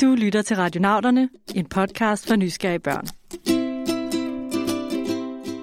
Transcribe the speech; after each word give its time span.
Du 0.00 0.14
lytter 0.14 0.42
til 0.42 0.56
Radionauterne, 0.56 1.28
en 1.54 1.66
podcast 1.66 2.28
for 2.28 2.36
nysgerrige 2.36 2.78
børn. 2.78 3.06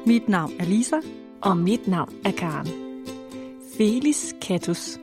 Mit 0.06 0.30
navn 0.30 0.54
er 0.60 0.66
Lisa. 0.66 0.96
Og 1.42 1.58
mit 1.58 1.88
navn 1.88 2.14
er 2.26 2.32
Karen. 2.32 2.68
Felis 3.78 4.36
catus. 4.42 5.00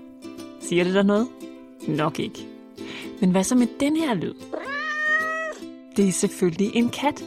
Siger 0.61 0.85
det 0.85 0.95
der 0.95 1.03
noget? 1.03 1.29
Nok 1.89 2.19
ikke. 2.19 2.47
Men 3.21 3.31
hvad 3.31 3.45
så 3.45 3.55
med 3.55 3.67
den 3.81 3.97
her 3.97 4.15
lyd? 4.15 4.35
Det 5.97 6.09
er 6.09 6.13
selvfølgelig 6.13 6.71
en 6.75 6.89
kat. 6.89 7.25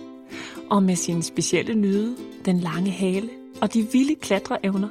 Og 0.69 0.83
med 0.83 0.95
sine 0.95 1.23
specielle 1.23 1.73
lyde, 1.73 2.15
den 2.45 2.59
lange 2.59 2.91
hale 2.91 3.29
og 3.61 3.73
de 3.73 3.87
vilde 3.91 4.15
klatreevner, 4.15 4.89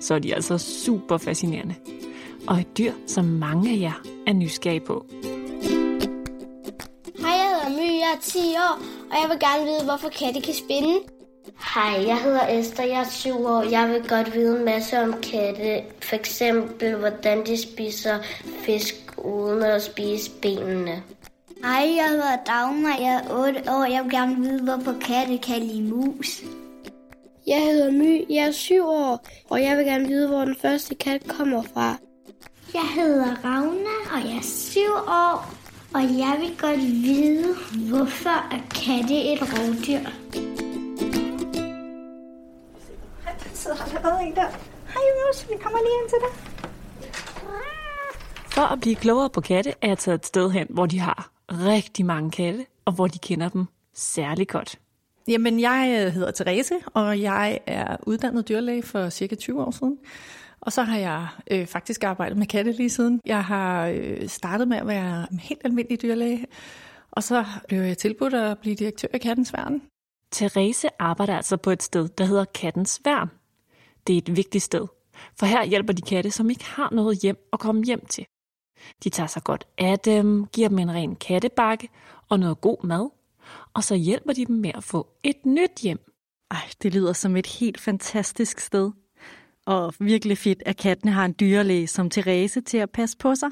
så 0.00 0.14
er 0.14 0.18
de 0.18 0.34
altså 0.34 0.58
super 0.58 1.16
fascinerende. 1.16 1.74
Og 2.48 2.60
et 2.60 2.78
dyr, 2.78 2.92
som 3.06 3.24
mange 3.24 3.70
af 3.70 3.80
jer 3.80 4.02
er 4.26 4.32
nysgerrige 4.32 4.80
på. 4.80 5.06
10 8.22 8.38
år, 8.38 8.74
og 9.10 9.16
jeg 9.22 9.30
vil 9.30 9.38
gerne 9.40 9.64
vide, 9.64 9.84
hvorfor 9.84 10.08
katte 10.08 10.40
kan 10.40 10.54
spinde. 10.54 10.98
Hej, 11.74 12.06
jeg 12.06 12.18
hedder 12.22 12.46
Esther, 12.48 12.84
jeg 12.84 13.00
er 13.00 13.10
7 13.10 13.46
år. 13.46 13.62
Jeg 13.62 13.88
vil 13.88 14.08
godt 14.08 14.34
vide 14.34 14.58
en 14.58 14.64
masse 14.64 15.02
om 15.02 15.12
katte. 15.12 15.82
For 16.02 16.14
eksempel, 16.14 16.96
hvordan 16.96 17.46
de 17.46 17.62
spiser 17.62 18.18
fisk 18.44 18.94
uden 19.18 19.62
at 19.62 19.82
spise 19.82 20.30
benene. 20.42 21.02
Hej, 21.64 21.94
jeg 21.96 22.08
hedder 22.08 22.36
Dagmar, 22.46 22.96
jeg 23.00 23.22
er 23.24 23.34
8 23.34 23.62
år. 23.68 23.84
Jeg 23.84 24.04
vil 24.04 24.10
gerne 24.10 24.36
vide, 24.36 24.62
hvorfor 24.62 24.94
katte 25.00 25.38
kan 25.38 25.62
lide 25.62 25.82
mus. 25.82 26.42
Jeg 27.46 27.62
hedder 27.62 27.90
My, 27.90 28.34
jeg 28.34 28.46
er 28.46 28.50
7 28.52 28.86
år, 28.86 29.26
og 29.50 29.62
jeg 29.62 29.76
vil 29.76 29.86
gerne 29.86 30.08
vide, 30.08 30.28
hvor 30.28 30.44
den 30.44 30.56
første 30.62 30.94
kat 30.94 31.22
kommer 31.28 31.62
fra. 31.74 31.96
Jeg 32.74 32.88
hedder 32.94 33.44
Ravna, 33.44 33.96
og 34.12 34.28
jeg 34.28 34.36
er 34.36 34.42
7 34.42 34.80
år. 35.08 35.61
Og 35.94 36.02
jeg 36.02 36.36
vil 36.40 36.58
godt 36.58 36.80
vide, 36.80 37.54
hvorfor 37.88 38.54
er 38.54 38.60
katte 38.84 39.32
et 39.32 39.40
rovdyr. 39.42 40.10
Der 43.24 43.54
sidder 43.54 43.76
allerede 43.84 44.22
en 44.22 44.34
der. 44.34 44.46
Hej 44.86 45.02
Mus, 45.18 45.48
vi 45.50 45.54
kommer 45.62 45.78
lige 45.78 45.96
ind 46.02 46.08
til 46.08 46.18
dig. 46.24 46.32
For 48.46 48.62
at 48.62 48.80
blive 48.80 48.96
klogere 48.96 49.30
på 49.30 49.40
katte, 49.40 49.70
er 49.82 49.88
jeg 49.88 49.98
taget 49.98 50.18
et 50.18 50.26
sted 50.26 50.50
hen, 50.50 50.66
hvor 50.70 50.86
de 50.86 50.98
har 50.98 51.30
rigtig 51.50 52.06
mange 52.06 52.30
katte, 52.30 52.66
og 52.84 52.92
hvor 52.92 53.06
de 53.06 53.18
kender 53.18 53.48
dem 53.48 53.66
særlig 53.94 54.48
godt. 54.48 54.78
Jamen, 55.28 55.60
jeg 55.60 56.04
øh, 56.06 56.12
hedder 56.12 56.30
Therese, 56.30 56.74
og 56.94 57.20
jeg 57.20 57.58
er 57.66 57.96
uddannet 58.06 58.48
dyrlæge 58.48 58.82
for 58.82 59.08
cirka 59.10 59.34
20 59.34 59.62
år 59.62 59.70
siden. 59.70 59.98
Og 60.62 60.72
så 60.72 60.82
har 60.82 60.98
jeg 60.98 61.28
øh, 61.50 61.66
faktisk 61.66 62.04
arbejdet 62.04 62.38
med 62.38 62.46
katte 62.46 62.72
lige 62.72 62.90
siden. 62.90 63.20
Jeg 63.26 63.44
har 63.44 63.86
øh, 63.86 64.28
startet 64.28 64.68
med 64.68 64.76
at 64.76 64.86
være 64.86 65.26
en 65.32 65.38
helt 65.38 65.60
almindelig 65.64 66.02
dyrlæge, 66.02 66.46
og 67.10 67.22
så 67.22 67.44
blev 67.68 67.80
jeg 67.80 67.98
tilbudt 67.98 68.34
at 68.34 68.58
blive 68.58 68.74
direktør 68.74 69.08
i 69.14 69.18
Kattens 69.18 69.52
Værn. 69.52 69.82
Therese 70.32 70.88
arbejder 70.98 71.36
altså 71.36 71.56
på 71.56 71.70
et 71.70 71.82
sted, 71.82 72.08
der 72.08 72.24
hedder 72.24 72.44
Kattens 72.44 73.00
Værn. 73.04 73.30
Det 74.06 74.12
er 74.12 74.18
et 74.18 74.36
vigtigt 74.36 74.64
sted, 74.64 74.86
for 75.38 75.46
her 75.46 75.64
hjælper 75.64 75.92
de 75.92 76.02
katte, 76.02 76.30
som 76.30 76.50
ikke 76.50 76.64
har 76.64 76.88
noget 76.92 77.18
hjem 77.18 77.48
at 77.52 77.58
komme 77.58 77.84
hjem 77.84 78.06
til. 78.06 78.26
De 79.04 79.08
tager 79.08 79.26
sig 79.26 79.44
godt 79.44 79.66
af 79.78 79.98
dem, 79.98 80.46
giver 80.46 80.68
dem 80.68 80.78
en 80.78 80.94
ren 80.94 81.16
kattebakke 81.16 81.88
og 82.28 82.40
noget 82.40 82.60
god 82.60 82.86
mad, 82.86 83.10
og 83.74 83.84
så 83.84 83.94
hjælper 83.94 84.32
de 84.32 84.46
dem 84.46 84.56
med 84.56 84.70
at 84.74 84.84
få 84.84 85.08
et 85.22 85.46
nyt 85.46 85.78
hjem. 85.82 85.98
Ej, 86.50 86.70
det 86.82 86.94
lyder 86.94 87.12
som 87.12 87.36
et 87.36 87.46
helt 87.46 87.80
fantastisk 87.80 88.60
sted. 88.60 88.90
Og 89.66 89.94
virkelig 90.00 90.38
fedt, 90.38 90.62
at 90.66 90.76
kattene 90.76 91.12
har 91.12 91.24
en 91.24 91.34
dyrlæge 91.40 91.86
som 91.86 92.10
Therese 92.10 92.60
til 92.60 92.78
at 92.78 92.90
passe 92.90 93.16
på 93.16 93.34
sig. 93.34 93.50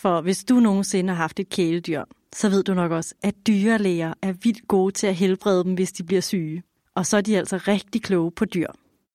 For 0.00 0.20
hvis 0.20 0.44
du 0.44 0.60
nogensinde 0.60 1.08
har 1.08 1.22
haft 1.22 1.40
et 1.40 1.48
kæledyr, 1.48 2.04
så 2.32 2.48
ved 2.48 2.62
du 2.62 2.74
nok 2.74 2.92
også, 2.92 3.14
at 3.22 3.46
dyrlæger 3.46 4.14
er 4.22 4.32
vildt 4.32 4.68
gode 4.68 4.92
til 4.92 5.06
at 5.06 5.14
helbrede 5.14 5.64
dem, 5.64 5.74
hvis 5.74 5.92
de 5.92 6.02
bliver 6.04 6.22
syge. 6.22 6.62
Og 6.94 7.06
så 7.06 7.16
er 7.16 7.20
de 7.20 7.38
altså 7.38 7.56
rigtig 7.56 8.02
kloge 8.02 8.30
på 8.30 8.44
dyr. 8.44 8.68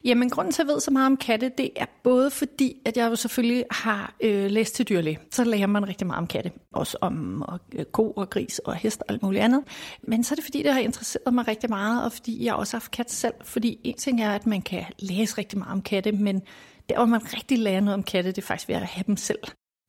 Jamen, 0.06 0.30
grunden 0.30 0.52
til, 0.54 0.62
at 0.62 0.68
jeg 0.68 0.74
ved 0.74 0.82
så 0.82 0.92
meget 0.92 1.06
om 1.06 1.18
katte, 1.18 1.52
det 1.58 1.70
er 1.76 1.86
både 2.04 2.32
fordi, 2.32 2.82
at 2.86 2.98
jeg 2.98 3.10
jo 3.10 3.16
selvfølgelig 3.16 3.66
har 3.72 4.16
øh, 4.22 4.52
læst 4.52 4.76
til 4.76 4.90
dyrlæge. 4.90 5.20
Så 5.32 5.44
lærer 5.44 5.68
man 5.68 5.88
rigtig 5.88 6.08
meget 6.08 6.18
om 6.18 6.28
katte. 6.28 6.52
Også 6.74 6.98
om 7.02 7.42
og, 7.42 7.60
øh, 7.74 7.86
ko 7.86 8.12
og 8.12 8.30
gris 8.30 8.60
og 8.60 8.76
hest 8.76 9.02
og 9.02 9.06
alt 9.10 9.24
muligt 9.24 9.44
andet. 9.44 9.64
Men 10.04 10.24
så 10.24 10.34
er 10.34 10.36
det 10.36 10.44
fordi, 10.44 10.64
det 10.64 10.74
har 10.74 10.80
interesseret 10.80 11.34
mig 11.34 11.48
rigtig 11.48 11.70
meget, 11.70 12.06
og 12.06 12.12
fordi 12.12 12.46
jeg 12.46 12.56
også 12.56 12.78
har 12.78 12.80
haft 12.80 12.92
kat 12.92 13.12
selv. 13.12 13.34
Fordi 13.44 13.80
en 13.84 13.98
ting 13.98 14.22
er, 14.22 14.32
at 14.32 14.48
man 14.48 14.62
kan 14.62 14.84
læse 15.00 15.38
rigtig 15.38 15.58
meget 15.58 15.72
om 15.72 15.82
katte, 15.82 16.12
men 16.12 16.42
der, 16.90 16.96
hvor 16.96 17.06
man 17.06 17.22
rigtig 17.34 17.60
lærer 17.60 17.82
noget 17.82 17.94
om 17.94 18.04
katte, 18.04 18.32
det 18.32 18.38
er 18.38 18.46
faktisk 18.46 18.68
ved 18.68 18.76
at 18.76 18.82
have 18.82 19.04
dem 19.08 19.18
selv. 19.18 19.40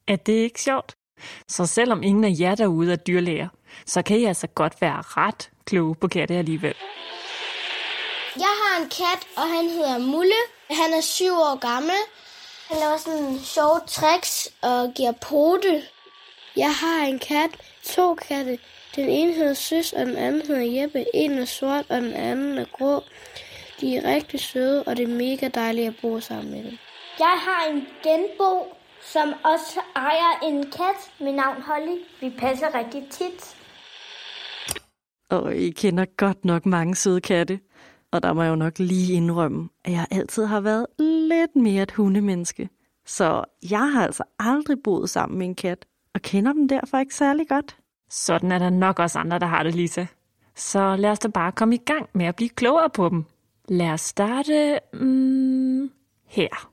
Er 0.08 0.16
det 0.16 0.32
ikke 0.32 0.60
sjovt? 0.62 0.94
Så 1.48 1.66
selvom 1.66 2.02
ingen 2.02 2.24
af 2.24 2.32
jer 2.40 2.54
derude 2.54 2.92
er 2.92 2.96
dyrlæger, 2.96 3.48
så 3.86 4.02
kan 4.02 4.18
I 4.18 4.24
altså 4.24 4.46
godt 4.46 4.80
være 4.80 5.02
ret 5.02 5.50
kloge 5.64 5.94
på 5.94 6.08
katte 6.08 6.34
alligevel. 6.34 6.74
Jeg 8.38 8.54
har 8.62 8.82
en 8.82 8.88
kat, 8.88 9.26
og 9.36 9.42
han 9.42 9.64
hedder 9.68 9.98
Mulle. 9.98 10.42
Han 10.70 10.92
er 10.92 11.00
7 11.00 11.32
år 11.32 11.58
gammel. 11.58 12.00
Han 12.68 12.76
laver 12.80 12.96
sådan 12.96 13.38
sjove 13.38 13.80
tricks 13.86 14.48
og 14.62 14.92
giver 14.94 15.12
pote. 15.12 15.82
Jeg 16.56 16.74
har 16.74 17.06
en 17.06 17.18
kat, 17.18 17.50
to 17.84 18.14
katte. 18.14 18.58
Den 18.96 19.08
ene 19.08 19.32
hedder 19.32 19.54
Søs, 19.54 19.92
og 19.92 20.06
den 20.06 20.16
anden 20.16 20.42
hedder 20.46 20.80
Jeppe. 20.80 21.04
En 21.14 21.38
er 21.38 21.44
sort, 21.44 21.84
og 21.88 21.96
den 21.96 22.12
anden 22.12 22.58
er 22.58 22.64
grå. 22.72 23.02
De 23.80 23.96
er 23.96 24.14
rigtig 24.14 24.40
søde, 24.40 24.82
og 24.82 24.96
det 24.96 25.02
er 25.02 25.14
mega 25.14 25.48
dejligt 25.48 25.88
at 25.88 25.94
bo 26.02 26.20
sammen 26.20 26.50
med 26.50 26.64
dem. 26.64 26.78
Jeg 27.18 27.38
har 27.46 27.66
en 27.70 27.86
genbo, 28.02 28.74
som 29.02 29.34
også 29.44 29.80
ejer 29.96 30.38
en 30.42 30.70
kat 30.70 31.10
med 31.20 31.32
navn 31.32 31.62
Holly. 31.62 31.96
Vi 32.20 32.30
passer 32.38 32.74
rigtig 32.74 33.06
tit. 33.10 33.56
Og 35.30 35.56
I 35.56 35.70
kender 35.70 36.04
godt 36.16 36.44
nok 36.44 36.66
mange 36.66 36.96
søde 36.96 37.20
katte. 37.20 37.60
Og 38.16 38.22
der 38.22 38.32
må 38.32 38.42
jeg 38.42 38.50
jo 38.50 38.56
nok 38.56 38.78
lige 38.78 39.12
indrømme, 39.12 39.68
at 39.84 39.92
jeg 39.92 40.06
altid 40.10 40.44
har 40.44 40.60
været 40.60 40.86
lidt 40.98 41.56
mere 41.56 41.82
et 41.82 41.90
hundemenneske. 41.90 42.68
Så 43.06 43.44
jeg 43.70 43.92
har 43.92 44.06
altså 44.06 44.22
aldrig 44.38 44.76
boet 44.84 45.10
sammen 45.10 45.38
med 45.38 45.46
en 45.46 45.54
kat, 45.54 45.86
og 46.14 46.22
kender 46.22 46.52
dem 46.52 46.68
derfor 46.68 46.98
ikke 46.98 47.14
særlig 47.14 47.48
godt. 47.48 47.76
Sådan 48.10 48.52
er 48.52 48.58
der 48.58 48.70
nok 48.70 48.98
også 48.98 49.18
andre, 49.18 49.38
der 49.38 49.46
har 49.46 49.62
det, 49.62 49.74
Lisa. 49.74 50.06
Så 50.54 50.96
lad 50.96 51.10
os 51.10 51.18
da 51.18 51.28
bare 51.28 51.52
komme 51.52 51.74
i 51.74 51.82
gang 51.86 52.08
med 52.12 52.26
at 52.26 52.36
blive 52.36 52.48
klogere 52.48 52.90
på 52.90 53.08
dem. 53.08 53.24
Lad 53.68 53.90
os 53.90 54.00
starte 54.00 54.78
mm, 54.92 55.90
her. 56.26 56.70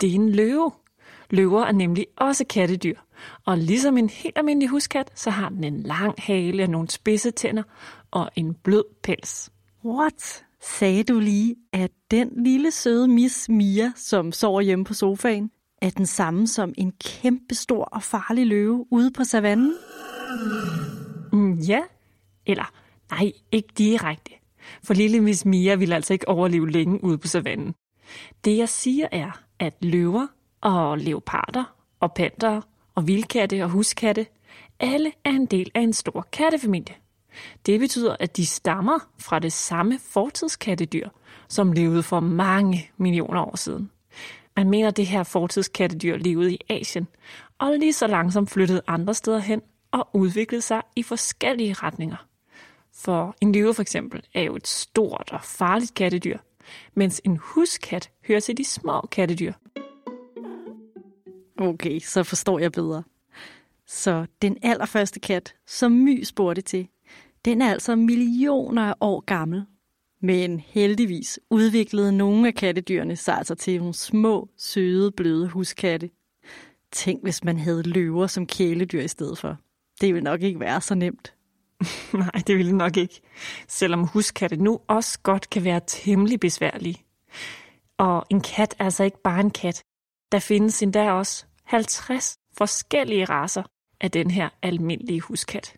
Det 0.00 0.10
er 0.10 0.14
en 0.14 0.30
løve. 0.30 0.72
Løver 1.30 1.64
er 1.64 1.72
nemlig 1.72 2.06
også 2.16 2.44
kattedyr. 2.50 2.96
Og 3.44 3.58
ligesom 3.58 3.98
en 3.98 4.08
helt 4.08 4.38
almindelig 4.38 4.68
huskat, 4.68 5.10
så 5.14 5.30
har 5.30 5.48
den 5.48 5.64
en 5.64 5.82
lang 5.82 6.14
hale 6.18 6.62
og 6.62 6.70
nogle 6.70 6.90
spidse 6.90 7.30
tænder 7.30 7.62
og 8.10 8.30
en 8.36 8.54
blød 8.54 8.84
pels. 9.02 9.50
What? 9.84 10.44
Sagde 10.60 11.04
du 11.04 11.18
lige, 11.18 11.56
at 11.72 11.90
den 12.10 12.44
lille 12.44 12.70
søde 12.70 13.08
Miss 13.08 13.48
Mia, 13.48 13.92
som 13.96 14.32
sover 14.32 14.60
hjemme 14.60 14.84
på 14.84 14.94
sofaen, 14.94 15.50
er 15.82 15.90
den 15.90 16.06
samme 16.06 16.46
som 16.46 16.74
en 16.78 16.92
kæmpe 17.04 17.54
stor 17.54 17.84
og 17.84 18.02
farlig 18.02 18.46
løve 18.46 18.86
ude 18.90 19.10
på 19.10 19.24
savannen? 19.24 19.74
Mm, 21.32 21.54
ja, 21.54 21.80
eller 22.46 22.72
nej, 23.10 23.32
ikke 23.52 23.68
direkte. 23.78 24.32
For 24.82 24.94
lille 24.94 25.20
Miss 25.20 25.44
Mia 25.44 25.74
vil 25.74 25.92
altså 25.92 26.12
ikke 26.12 26.28
overleve 26.28 26.70
længe 26.70 27.04
ude 27.04 27.18
på 27.18 27.26
savannen. 27.28 27.74
Det 28.44 28.56
jeg 28.56 28.68
siger 28.68 29.08
er, 29.12 29.42
at 29.58 29.74
løver 29.80 30.26
og 30.60 30.98
leoparder 30.98 31.74
og 32.00 32.14
panter 32.14 32.60
og 32.94 33.06
vildkatte 33.06 33.62
og 33.62 33.70
huskatte, 33.70 34.26
alle 34.80 35.12
er 35.24 35.30
en 35.30 35.46
del 35.46 35.70
af 35.74 35.80
en 35.80 35.92
stor 35.92 36.28
kattefamilie. 36.32 36.94
Det 37.66 37.80
betyder, 37.80 38.16
at 38.20 38.36
de 38.36 38.46
stammer 38.46 38.98
fra 39.18 39.38
det 39.38 39.52
samme 39.52 39.98
fortidskattedyr, 39.98 41.08
som 41.48 41.72
levede 41.72 42.02
for 42.02 42.20
mange 42.20 42.90
millioner 42.96 43.40
år 43.40 43.56
siden. 43.56 43.90
Man 44.56 44.70
mener, 44.70 44.88
at 44.88 44.96
det 44.96 45.06
her 45.06 45.22
fortidskattedyr 45.22 46.16
levede 46.16 46.54
i 46.54 46.60
Asien, 46.68 47.06
og 47.58 47.78
lige 47.78 47.92
så 47.92 48.06
langsomt 48.06 48.50
flyttede 48.50 48.82
andre 48.86 49.14
steder 49.14 49.38
hen 49.38 49.62
og 49.90 50.08
udviklede 50.12 50.62
sig 50.62 50.82
i 50.96 51.02
forskellige 51.02 51.72
retninger. 51.72 52.26
For 52.94 53.36
en 53.40 53.52
løve 53.52 53.74
for 53.74 53.82
eksempel 53.82 54.22
er 54.34 54.42
jo 54.42 54.56
et 54.56 54.66
stort 54.66 55.28
og 55.32 55.40
farligt 55.44 55.94
kattedyr, 55.94 56.38
mens 56.94 57.20
en 57.24 57.36
huskat 57.36 58.10
hører 58.28 58.40
til 58.40 58.56
de 58.56 58.64
små 58.64 59.00
kattedyr. 59.00 59.52
Okay, 61.60 62.00
så 62.00 62.22
forstår 62.22 62.58
jeg 62.58 62.72
bedre. 62.72 63.02
Så 63.86 64.26
den 64.42 64.58
allerførste 64.62 65.20
kat, 65.20 65.54
som 65.66 65.92
My 65.92 66.22
spurgte 66.24 66.62
til, 66.62 66.88
den 67.48 67.62
er 67.62 67.70
altså 67.70 67.96
millioner 67.96 68.82
af 68.82 68.94
år 69.00 69.20
gammel. 69.20 69.64
Men 70.22 70.60
heldigvis 70.60 71.40
udviklede 71.50 72.12
nogle 72.12 72.48
af 72.48 72.54
kattedyrene 72.54 73.16
sig 73.16 73.38
altså 73.38 73.54
til 73.54 73.78
nogle 73.78 73.94
små, 73.94 74.48
søde, 74.56 75.12
bløde 75.12 75.48
huskatte. 75.48 76.10
Tænk, 76.92 77.22
hvis 77.22 77.44
man 77.44 77.58
havde 77.58 77.82
løver 77.82 78.26
som 78.26 78.46
kæledyr 78.46 79.02
i 79.02 79.08
stedet 79.08 79.38
for. 79.38 79.56
Det 80.00 80.14
ville 80.14 80.24
nok 80.24 80.42
ikke 80.42 80.60
være 80.60 80.80
så 80.80 80.94
nemt. 80.94 81.34
Nej, 82.12 82.42
det 82.46 82.56
ville 82.56 82.76
nok 82.76 82.96
ikke. 82.96 83.20
Selvom 83.68 84.06
huskatte 84.06 84.56
nu 84.56 84.80
også 84.86 85.18
godt 85.22 85.50
kan 85.50 85.64
være 85.64 85.80
temmelig 85.86 86.40
besværlige. 86.40 87.04
Og 87.98 88.26
en 88.30 88.40
kat 88.40 88.74
er 88.78 88.84
altså 88.84 89.04
ikke 89.04 89.22
bare 89.22 89.40
en 89.40 89.50
kat. 89.50 89.82
Der 90.32 90.38
findes 90.38 90.82
endda 90.82 91.12
også 91.12 91.44
50 91.64 92.36
forskellige 92.58 93.24
raser 93.24 93.62
af 94.00 94.10
den 94.10 94.30
her 94.30 94.48
almindelige 94.62 95.20
huskat. 95.20 95.76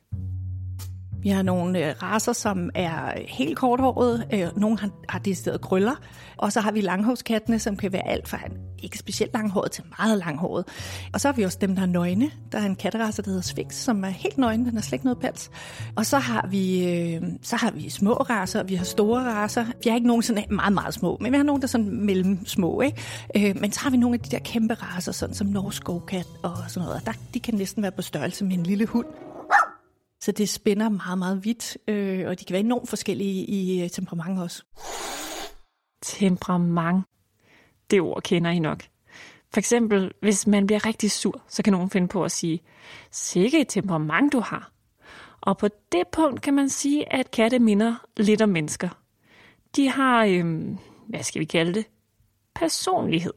Vi 1.23 1.29
har 1.29 1.43
nogle 1.43 1.87
øh, 1.89 1.95
raser, 2.03 2.33
som 2.33 2.71
er 2.75 3.21
helt 3.29 3.57
korthårede. 3.59 4.27
Øh, 4.33 4.57
nogle 4.57 4.79
har, 4.79 4.91
har 5.09 5.19
decideret 5.19 5.61
krøller. 5.61 5.95
Og 6.37 6.53
så 6.53 6.61
har 6.61 6.73
vi 6.73 6.81
langhårskattene, 6.81 7.59
som 7.59 7.77
kan 7.77 7.93
være 7.93 8.09
alt 8.09 8.29
fra 8.29 8.39
ikke 8.83 8.99
specielt 8.99 9.33
langhåret 9.35 9.71
til 9.71 9.85
meget 9.99 10.19
langhåret. 10.19 10.65
Og 11.13 11.21
så 11.21 11.29
har 11.29 11.33
vi 11.33 11.43
også 11.43 11.59
dem, 11.61 11.75
der 11.75 11.83
er 11.83 11.87
nøgne. 11.87 12.31
Der 12.53 12.59
er 12.59 12.67
en 12.67 12.77
katterace, 12.77 13.23
der 13.23 13.29
hedder 13.29 13.43
Sphinx, 13.43 13.75
som 13.75 14.05
er 14.05 14.09
helt 14.09 14.39
nøgne. 14.39 14.65
Den 14.65 14.75
har 14.75 14.83
slet 14.83 14.93
ikke 14.93 15.05
noget 15.05 15.19
pels. 15.19 15.51
Og 15.97 16.07
så 16.07 16.19
har 16.19 16.47
vi, 16.51 16.89
øh, 16.89 17.23
så 17.43 17.57
har 17.57 17.71
vi 17.71 17.91
små 17.91 18.13
raser, 18.13 18.63
vi 18.63 18.75
har 18.75 18.85
store 18.85 19.23
raser. 19.23 19.65
Vi 19.65 19.89
har 19.89 19.95
ikke 19.95 20.07
nogen 20.07 20.23
sådan 20.23 20.45
meget, 20.51 20.73
meget 20.73 20.95
små, 20.95 21.19
men 21.21 21.33
vi 21.33 21.37
har 21.37 21.45
nogle, 21.45 21.61
der 21.61 21.67
er 21.67 21.69
sådan 21.69 21.91
mellem 21.91 22.47
små. 22.47 22.81
Ikke? 22.81 23.03
Øh, 23.37 23.61
men 23.61 23.73
så 23.73 23.81
har 23.81 23.91
vi 23.91 23.97
nogle 23.97 24.15
af 24.15 24.21
de 24.21 24.31
der 24.31 24.39
kæmpe 24.39 24.75
raser, 24.75 25.13
sådan 25.13 25.35
som 25.35 25.47
norsk 25.47 25.77
skovkat 25.77 26.27
og 26.43 26.57
sådan 26.69 26.87
noget. 26.87 27.01
Og 27.01 27.07
Der, 27.07 27.13
de 27.35 27.41
kan 27.41 27.55
næsten 27.55 27.83
være 27.83 27.93
på 27.93 28.03
størrelse 28.03 28.45
med 28.45 28.59
en 28.59 28.63
lille 28.63 28.87
hund. 28.87 29.07
Så 30.21 30.33
det 30.33 30.49
spænder 30.49 30.89
meget, 30.89 31.19
meget 31.19 31.45
vidt, 31.45 31.79
øh, 31.89 32.29
og 32.29 32.41
de 32.41 32.45
kan 32.45 32.53
være 32.53 32.61
enormt 32.61 32.89
forskellige 32.89 33.45
i 33.45 33.83
øh, 33.83 33.91
temperament 33.91 34.39
også. 34.39 34.63
Temperament. 36.03 37.05
Det 37.91 38.01
ord 38.01 38.23
kender 38.23 38.51
I 38.51 38.59
nok. 38.59 38.83
For 39.53 39.59
eksempel, 39.59 40.13
hvis 40.21 40.47
man 40.47 40.67
bliver 40.67 40.87
rigtig 40.87 41.11
sur, 41.11 41.43
så 41.49 41.63
kan 41.63 41.73
nogen 41.73 41.91
finde 41.91 42.09
på 42.09 42.25
at 42.25 42.33
sige, 42.33 42.63
sikke 43.11 43.61
et 43.61 43.69
temperament 43.69 44.33
du 44.33 44.41
har. 44.41 44.73
Og 45.41 45.59
på 45.59 45.69
det 45.93 46.03
punkt 46.13 46.43
kan 46.43 46.55
man 46.55 46.69
sige, 46.69 47.13
at 47.13 47.31
katte 47.31 47.59
minder 47.59 48.07
lidt 48.17 48.43
om 48.43 48.49
mennesker. 48.49 48.89
De 49.77 49.89
har, 49.89 50.25
øhm, 50.25 50.79
hvad 51.09 51.23
skal 51.23 51.41
vi 51.41 51.45
kalde 51.45 51.75
det, 51.75 51.87
personlighed. 52.55 53.33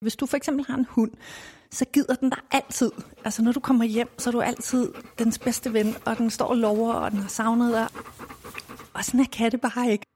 Hvis 0.00 0.16
du 0.16 0.26
for 0.26 0.36
eksempel 0.36 0.66
har 0.66 0.74
en 0.74 0.86
hund, 0.90 1.10
så 1.70 1.84
gider 1.92 2.14
den 2.14 2.30
dig 2.30 2.38
altid. 2.50 2.90
Altså 3.24 3.42
når 3.42 3.52
du 3.52 3.60
kommer 3.60 3.84
hjem, 3.84 4.08
så 4.18 4.30
er 4.30 4.32
du 4.32 4.40
altid 4.40 4.92
dens 5.18 5.38
bedste 5.38 5.72
ven, 5.72 5.94
og 6.04 6.18
den 6.18 6.30
står 6.30 6.46
og 6.46 6.56
lover, 6.56 6.92
og 6.92 7.10
den 7.10 7.18
har 7.18 7.28
savnet 7.28 7.72
dig. 7.72 7.86
Og 8.94 9.04
sådan 9.04 9.20
er 9.20 9.24
katte 9.32 9.58
bare 9.58 9.92
ikke. 9.92 10.06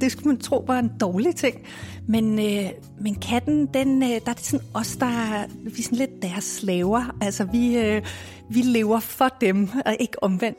Det 0.00 0.12
skulle 0.12 0.26
man 0.26 0.38
tro 0.38 0.64
var 0.66 0.78
en 0.78 0.92
dårlig 1.00 1.36
ting. 1.36 1.66
Men, 2.08 2.38
øh, 2.38 2.70
men 3.00 3.14
katten, 3.14 3.66
den, 3.66 4.02
øh, 4.02 4.08
der 4.08 4.30
er 4.30 4.32
det 4.32 4.44
sådan 4.44 4.66
os, 4.74 4.96
der 4.96 5.06
er, 5.06 5.46
vi 5.64 5.78
er 5.78 5.82
sådan 5.82 5.98
lidt 5.98 6.22
deres 6.22 6.44
slaver. 6.44 7.16
Altså 7.20 7.44
vi, 7.44 7.78
øh, 7.78 8.02
vi 8.50 8.62
lever 8.62 9.00
for 9.00 9.28
dem, 9.40 9.68
og 9.86 9.96
ikke 10.00 10.22
omvendt. 10.22 10.58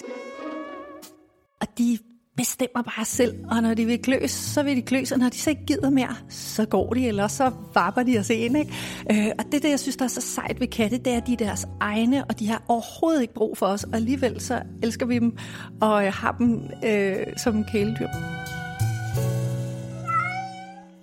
Og 1.62 1.68
de 1.78 1.98
bestemmer 2.38 2.82
bare 2.82 3.06
selv, 3.06 3.46
og 3.52 3.62
når 3.62 3.74
de 3.74 3.86
vil 3.86 4.02
kløs, 4.02 4.32
så 4.32 4.64
vil 4.64 4.76
de 4.76 4.82
kløs, 4.82 5.12
og 5.12 5.20
når 5.20 5.30
de 5.30 5.38
så 5.38 5.50
ikke 5.50 5.66
gider 5.66 5.90
mere, 5.90 6.16
så 6.30 6.66
går 6.66 6.94
de, 6.94 7.08
eller 7.08 7.28
så 7.28 7.52
varper 7.74 8.04
de 8.04 8.20
os 8.20 8.30
ind. 8.30 8.58
Ikke? 8.58 8.74
Øh, 9.12 9.32
og 9.40 9.46
det, 9.52 9.64
der 9.64 9.70
jeg 9.70 9.80
synes, 9.80 9.98
der 9.98 10.06
er 10.06 10.10
så 10.10 10.22
sejt 10.22 10.60
ved 10.60 10.68
katte, 10.68 10.98
det 10.98 11.14
er, 11.14 11.18
at 11.18 11.28
de 11.28 11.34
er 11.34 11.38
deres 11.38 11.68
egne, 11.80 12.26
og 12.26 12.40
de 12.40 12.48
har 12.48 12.64
overhovedet 12.68 13.22
ikke 13.22 13.34
brug 13.34 13.58
for 13.58 13.66
os, 13.66 13.84
og 13.84 13.96
alligevel 13.96 14.42
så 14.42 14.62
elsker 14.84 15.06
vi 15.06 15.20
dem, 15.20 15.38
og 15.82 16.06
øh, 16.06 16.14
har 16.14 16.32
dem 16.32 16.70
øh, 16.86 17.18
som 17.38 17.64
kæledyr. 17.64 18.08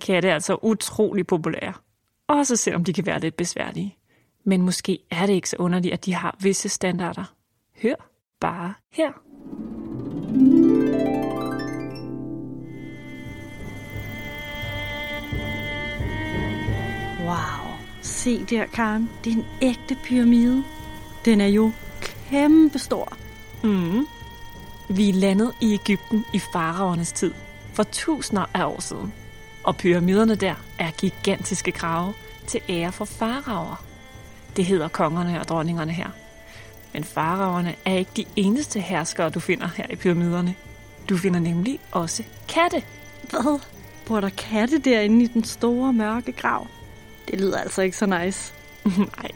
Katte 0.01 0.29
er 0.29 0.33
altså 0.33 0.57
utrolig 0.61 1.27
populære, 1.27 1.73
også 2.27 2.55
selvom 2.55 2.83
de 2.83 2.93
kan 2.93 3.05
være 3.05 3.19
lidt 3.19 3.37
besværlige. 3.37 3.95
Men 4.45 4.61
måske 4.61 4.99
er 5.11 5.25
det 5.25 5.33
ikke 5.33 5.49
så 5.49 5.55
underligt, 5.59 5.93
at 5.93 6.05
de 6.05 6.13
har 6.13 6.37
visse 6.41 6.69
standarder. 6.69 7.33
Hør 7.81 7.95
bare 8.39 8.73
her. 8.93 9.11
Wow. 17.29 17.77
Se 18.01 18.43
der, 18.43 18.65
Karen. 18.65 19.09
Det 19.23 19.33
er 19.33 19.37
en 19.37 19.45
ægte 19.61 19.97
pyramide. 20.03 20.63
Den 21.25 21.41
er 21.41 21.47
jo 21.47 21.71
kæmpestor. 22.01 23.17
Mm. 23.63 24.07
Vi 24.89 25.09
er 25.09 25.13
landet 25.13 25.51
i 25.61 25.73
Ægypten 25.73 26.25
i 26.33 26.39
faraonernes 26.39 27.11
tid, 27.11 27.33
for 27.73 27.83
tusinder 27.83 28.45
af 28.53 28.65
år 28.65 28.81
siden. 28.81 29.13
Og 29.63 29.77
pyramiderne 29.77 30.35
der 30.35 30.55
er 30.79 30.91
gigantiske 30.91 31.71
grave 31.71 32.13
til 32.47 32.61
ære 32.69 32.91
for 32.91 33.05
faraoer. 33.05 33.83
Det 34.55 34.65
hedder 34.65 34.87
kongerne 34.87 35.39
og 35.39 35.47
dronningerne 35.47 35.91
her. 35.91 36.09
Men 36.93 37.03
faraoerne 37.03 37.75
er 37.85 37.93
ikke 37.93 38.11
de 38.17 38.25
eneste 38.35 38.79
herskere, 38.79 39.29
du 39.29 39.39
finder 39.39 39.67
her 39.77 39.85
i 39.89 39.95
pyramiderne. 39.95 40.55
Du 41.09 41.17
finder 41.17 41.39
nemlig 41.39 41.79
også 41.91 42.23
katte. 42.47 42.83
Hvad? 43.29 43.59
Bor 44.05 44.19
der 44.19 44.29
katte 44.29 44.77
derinde 44.77 45.23
i 45.23 45.27
den 45.27 45.43
store 45.43 45.93
mørke 45.93 46.31
grav? 46.31 46.67
Det 47.31 47.39
lyder 47.39 47.57
altså 47.57 47.81
ikke 47.81 47.97
så 47.97 48.05
nice. 48.05 48.53
Nej, 49.17 49.31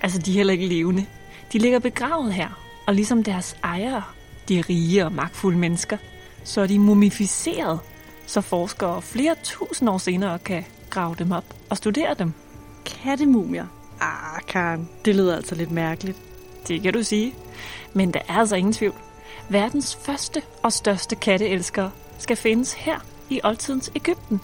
altså 0.00 0.18
de 0.18 0.30
er 0.30 0.34
heller 0.34 0.52
ikke 0.52 0.66
levende. 0.66 1.06
De 1.52 1.58
ligger 1.58 1.78
begravet 1.78 2.34
her, 2.34 2.48
og 2.86 2.94
ligesom 2.94 3.22
deres 3.22 3.56
ejere, 3.64 4.02
de 4.48 4.64
rige 4.68 5.04
og 5.04 5.12
magtfulde 5.12 5.58
mennesker, 5.58 5.96
så 6.44 6.60
er 6.60 6.66
de 6.66 6.78
mumificeret, 6.78 7.80
så 8.26 8.40
forskere 8.40 9.02
flere 9.02 9.34
tusind 9.42 9.88
år 9.88 9.98
senere 9.98 10.38
kan 10.38 10.64
grave 10.90 11.14
dem 11.18 11.32
op 11.32 11.44
og 11.70 11.76
studere 11.76 12.14
dem. 12.14 12.32
Kattemumier? 12.84 13.66
Ah, 14.00 14.40
Karen, 14.48 14.88
det 15.04 15.16
lyder 15.16 15.36
altså 15.36 15.54
lidt 15.54 15.70
mærkeligt. 15.70 16.18
Det 16.68 16.82
kan 16.82 16.92
du 16.92 17.02
sige. 17.02 17.34
Men 17.94 18.14
der 18.14 18.20
er 18.28 18.34
altså 18.34 18.56
ingen 18.56 18.72
tvivl. 18.72 18.94
Verdens 19.48 19.96
første 19.96 20.42
og 20.62 20.72
største 20.72 21.16
katteelskere 21.16 21.90
skal 22.18 22.36
findes 22.36 22.72
her 22.72 22.98
i 23.30 23.40
oldtidens 23.44 23.90
Ægypten. 23.96 24.40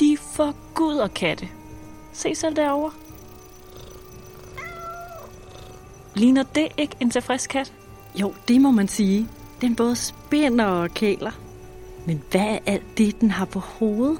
De 0.00 0.16
forguder 0.34 1.08
katte. 1.08 1.48
Se 2.16 2.34
selv 2.34 2.56
derovre. 2.56 2.92
Ligner 6.14 6.42
det 6.42 6.68
ikke 6.76 6.96
en 7.00 7.10
tilfreds 7.10 7.46
kat? 7.46 7.72
Jo, 8.14 8.34
det 8.48 8.60
må 8.60 8.70
man 8.70 8.88
sige. 8.88 9.28
Den 9.60 9.76
både 9.76 9.96
spænder 9.96 10.64
og 10.64 10.90
kæler. 10.90 11.30
Men 12.06 12.22
hvad 12.30 12.40
er 12.40 12.58
alt 12.66 12.98
det, 12.98 13.20
den 13.20 13.30
har 13.30 13.44
på 13.44 13.58
hovedet? 13.58 14.18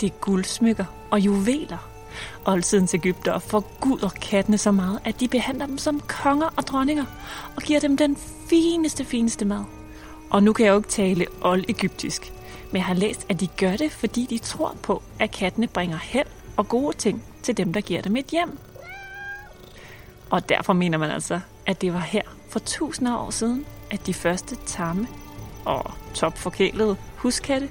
Det 0.00 0.06
er 0.06 0.14
guldsmykker 0.20 0.84
og 1.10 1.20
juveler. 1.20 1.90
Oldtidens 2.46 2.94
Ægypter 2.94 3.38
forguder 3.38 4.08
kattene 4.08 4.58
så 4.58 4.70
meget, 4.70 4.98
at 5.04 5.20
de 5.20 5.28
behandler 5.28 5.66
dem 5.66 5.78
som 5.78 6.00
konger 6.00 6.48
og 6.56 6.66
dronninger 6.66 7.04
og 7.56 7.62
giver 7.62 7.80
dem 7.80 7.96
den 7.96 8.16
fineste, 8.50 9.04
fineste 9.04 9.44
mad. 9.44 9.64
Og 10.30 10.42
nu 10.42 10.52
kan 10.52 10.66
jeg 10.66 10.72
jo 10.72 10.76
ikke 10.76 10.88
tale 10.88 11.26
old-egyptisk, 11.42 12.32
men 12.70 12.76
jeg 12.76 12.84
har 12.84 12.94
læst, 12.94 13.26
at 13.28 13.40
de 13.40 13.46
gør 13.46 13.76
det, 13.76 13.92
fordi 13.92 14.26
de 14.30 14.38
tror 14.38 14.76
på, 14.82 15.02
at 15.18 15.30
kattene 15.30 15.66
bringer 15.66 15.96
held 15.96 16.26
og 16.58 16.68
gode 16.68 16.96
ting 16.96 17.24
til 17.42 17.56
dem, 17.56 17.72
der 17.72 17.80
giver 17.80 18.02
dem 18.02 18.16
et 18.16 18.26
hjem. 18.26 18.58
Og 20.30 20.48
derfor 20.48 20.72
mener 20.72 20.98
man 20.98 21.10
altså, 21.10 21.40
at 21.66 21.80
det 21.80 21.92
var 21.92 22.00
her 22.00 22.22
for 22.50 22.58
tusinder 22.58 23.12
af 23.12 23.26
år 23.26 23.30
siden, 23.30 23.66
at 23.90 24.06
de 24.06 24.14
første 24.14 24.56
tamme 24.66 25.08
og 25.64 25.90
topforkælede 26.14 26.96
huskatte, 27.16 27.68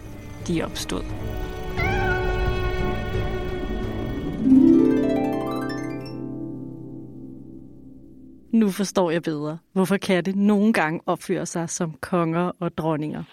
de 0.47 0.63
opstod. 0.63 1.03
Nu 8.53 8.71
forstår 8.71 9.11
jeg 9.11 9.23
bedre, 9.23 9.57
hvorfor 9.73 9.97
katte 9.97 10.31
nogle 10.31 10.73
gange 10.73 11.01
opfører 11.05 11.45
sig 11.45 11.69
som 11.69 11.93
konger 12.01 12.51
og 12.59 12.77
dronninger. 12.77 13.23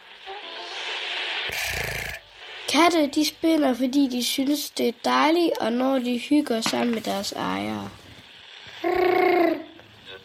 Katte, 2.75 3.07
de 3.07 3.25
spiller, 3.25 3.75
fordi 3.75 4.09
de 4.09 4.25
synes, 4.25 4.71
det 4.71 4.89
er 4.89 4.93
dejligt, 5.05 5.59
og 5.61 5.73
når 5.73 5.99
de 5.99 6.19
hygger 6.19 6.61
sammen 6.61 6.95
med 6.95 7.03
deres 7.03 7.33
ejere. 7.33 7.91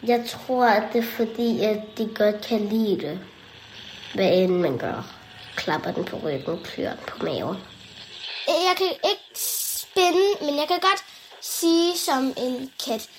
Jeg 0.02 0.24
tror, 0.28 0.64
at 0.64 0.92
det 0.92 0.98
er 0.98 1.10
fordi, 1.16 1.64
at 1.64 1.78
de 1.98 2.10
godt 2.14 2.46
kan 2.46 2.68
lide 2.68 3.00
det. 3.00 3.20
Hvad 4.14 4.32
end 4.32 4.54
man 4.54 4.78
gør. 4.78 5.14
Klapper 5.56 5.92
den 5.92 6.04
på 6.04 6.16
ryggen, 6.16 6.64
klør 6.64 6.90
den 6.90 7.04
på 7.06 7.24
maven. 7.24 7.56
Jeg 8.46 8.74
kan 8.76 8.86
ikke 8.86 9.30
spænde, 9.34 10.26
men 10.40 10.56
jeg 10.56 10.68
kan 10.68 10.80
godt 10.80 11.04
sige 11.40 11.96
som 11.96 12.34
en 12.36 12.72
kat. 12.86 13.10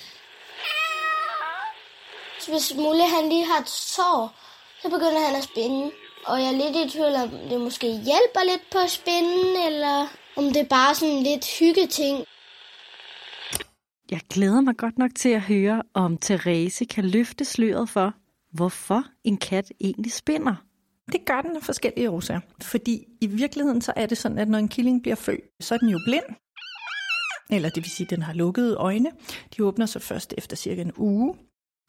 Hvis 2.48 2.74
Mulle 2.74 3.08
han 3.08 3.28
lige 3.28 3.46
har 3.46 3.60
et 3.60 3.68
sår, 3.68 4.34
så 4.82 4.88
begynder 4.88 5.26
han 5.26 5.36
at 5.36 5.44
spænde. 5.44 5.90
Og 6.26 6.40
jeg 6.40 6.48
er 6.48 6.58
lidt 6.62 6.76
i 6.76 6.96
tvivl 6.96 7.14
om, 7.14 7.30
det 7.50 7.60
måske 7.60 7.86
hjælper 7.86 8.42
lidt 8.50 8.64
på 8.72 8.78
spænden, 8.88 9.56
eller 9.66 9.96
om 10.36 10.44
det 10.44 10.56
er 10.56 10.68
bare 10.68 10.94
sådan 10.94 11.22
lidt 11.22 11.46
hyggeting. 11.58 12.24
Jeg 14.10 14.20
glæder 14.30 14.60
mig 14.60 14.76
godt 14.76 14.98
nok 14.98 15.10
til 15.16 15.28
at 15.28 15.40
høre, 15.40 15.82
om 15.94 16.18
Therese 16.18 16.84
kan 16.84 17.04
løfte 17.04 17.44
sløret 17.44 17.88
for, 17.88 18.14
hvorfor 18.52 19.04
en 19.24 19.36
kat 19.36 19.72
egentlig 19.80 20.12
spinder. 20.12 20.54
Det 21.12 21.24
gør 21.24 21.40
den 21.42 21.56
af 21.56 21.62
forskellige 21.62 22.10
årsager. 22.10 22.40
Fordi 22.62 23.06
i 23.20 23.26
virkeligheden 23.26 23.80
så 23.80 23.92
er 23.96 24.06
det 24.06 24.18
sådan, 24.18 24.38
at 24.38 24.48
når 24.48 24.58
en 24.58 24.68
killing 24.68 25.02
bliver 25.02 25.16
født, 25.16 25.44
så 25.60 25.74
er 25.74 25.78
den 25.78 25.88
jo 25.88 25.98
blind. 26.06 26.24
Eller 27.50 27.68
det 27.68 27.82
vil 27.82 27.90
sige, 27.90 28.06
at 28.06 28.10
den 28.10 28.22
har 28.22 28.32
lukkede 28.32 28.76
øjne. 28.76 29.10
De 29.56 29.64
åbner 29.64 29.86
sig 29.86 30.02
først 30.02 30.34
efter 30.38 30.56
cirka 30.56 30.80
en 30.80 30.92
uge. 30.96 31.34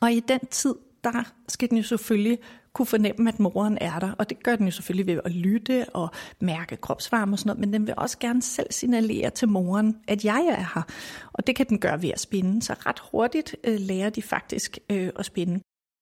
Og 0.01 0.11
i 0.11 0.19
den 0.19 0.39
tid, 0.39 0.75
der 1.03 1.33
skal 1.47 1.69
den 1.69 1.77
jo 1.77 1.83
selvfølgelig 1.83 2.39
kunne 2.73 2.85
fornemme, 2.85 3.29
at 3.29 3.39
moren 3.39 3.77
er 3.81 3.99
der. 3.99 4.11
Og 4.11 4.29
det 4.29 4.43
gør 4.43 4.55
den 4.55 4.65
jo 4.65 4.71
selvfølgelig 4.71 5.07
ved 5.15 5.21
at 5.25 5.31
lytte 5.31 5.85
og 5.93 6.09
mærke 6.39 6.77
kropsvarme 6.77 7.33
og 7.33 7.39
sådan 7.39 7.49
noget, 7.49 7.59
men 7.59 7.73
den 7.73 7.87
vil 7.87 7.93
også 7.97 8.19
gerne 8.19 8.41
selv 8.41 8.71
signalere 8.71 9.29
til 9.29 9.47
moren, 9.47 9.97
at 10.07 10.25
jeg 10.25 10.45
er 10.49 10.65
her. 10.75 10.81
Og 11.33 11.47
det 11.47 11.55
kan 11.55 11.65
den 11.69 11.79
gøre 11.79 12.01
ved 12.01 12.09
at 12.09 12.19
spinde. 12.19 12.61
Så 12.61 12.73
ret 12.73 12.99
hurtigt 13.11 13.55
øh, 13.63 13.79
lærer 13.79 14.09
de 14.09 14.21
faktisk 14.21 14.79
øh, 14.89 15.09
at 15.19 15.25
spinde. 15.25 15.59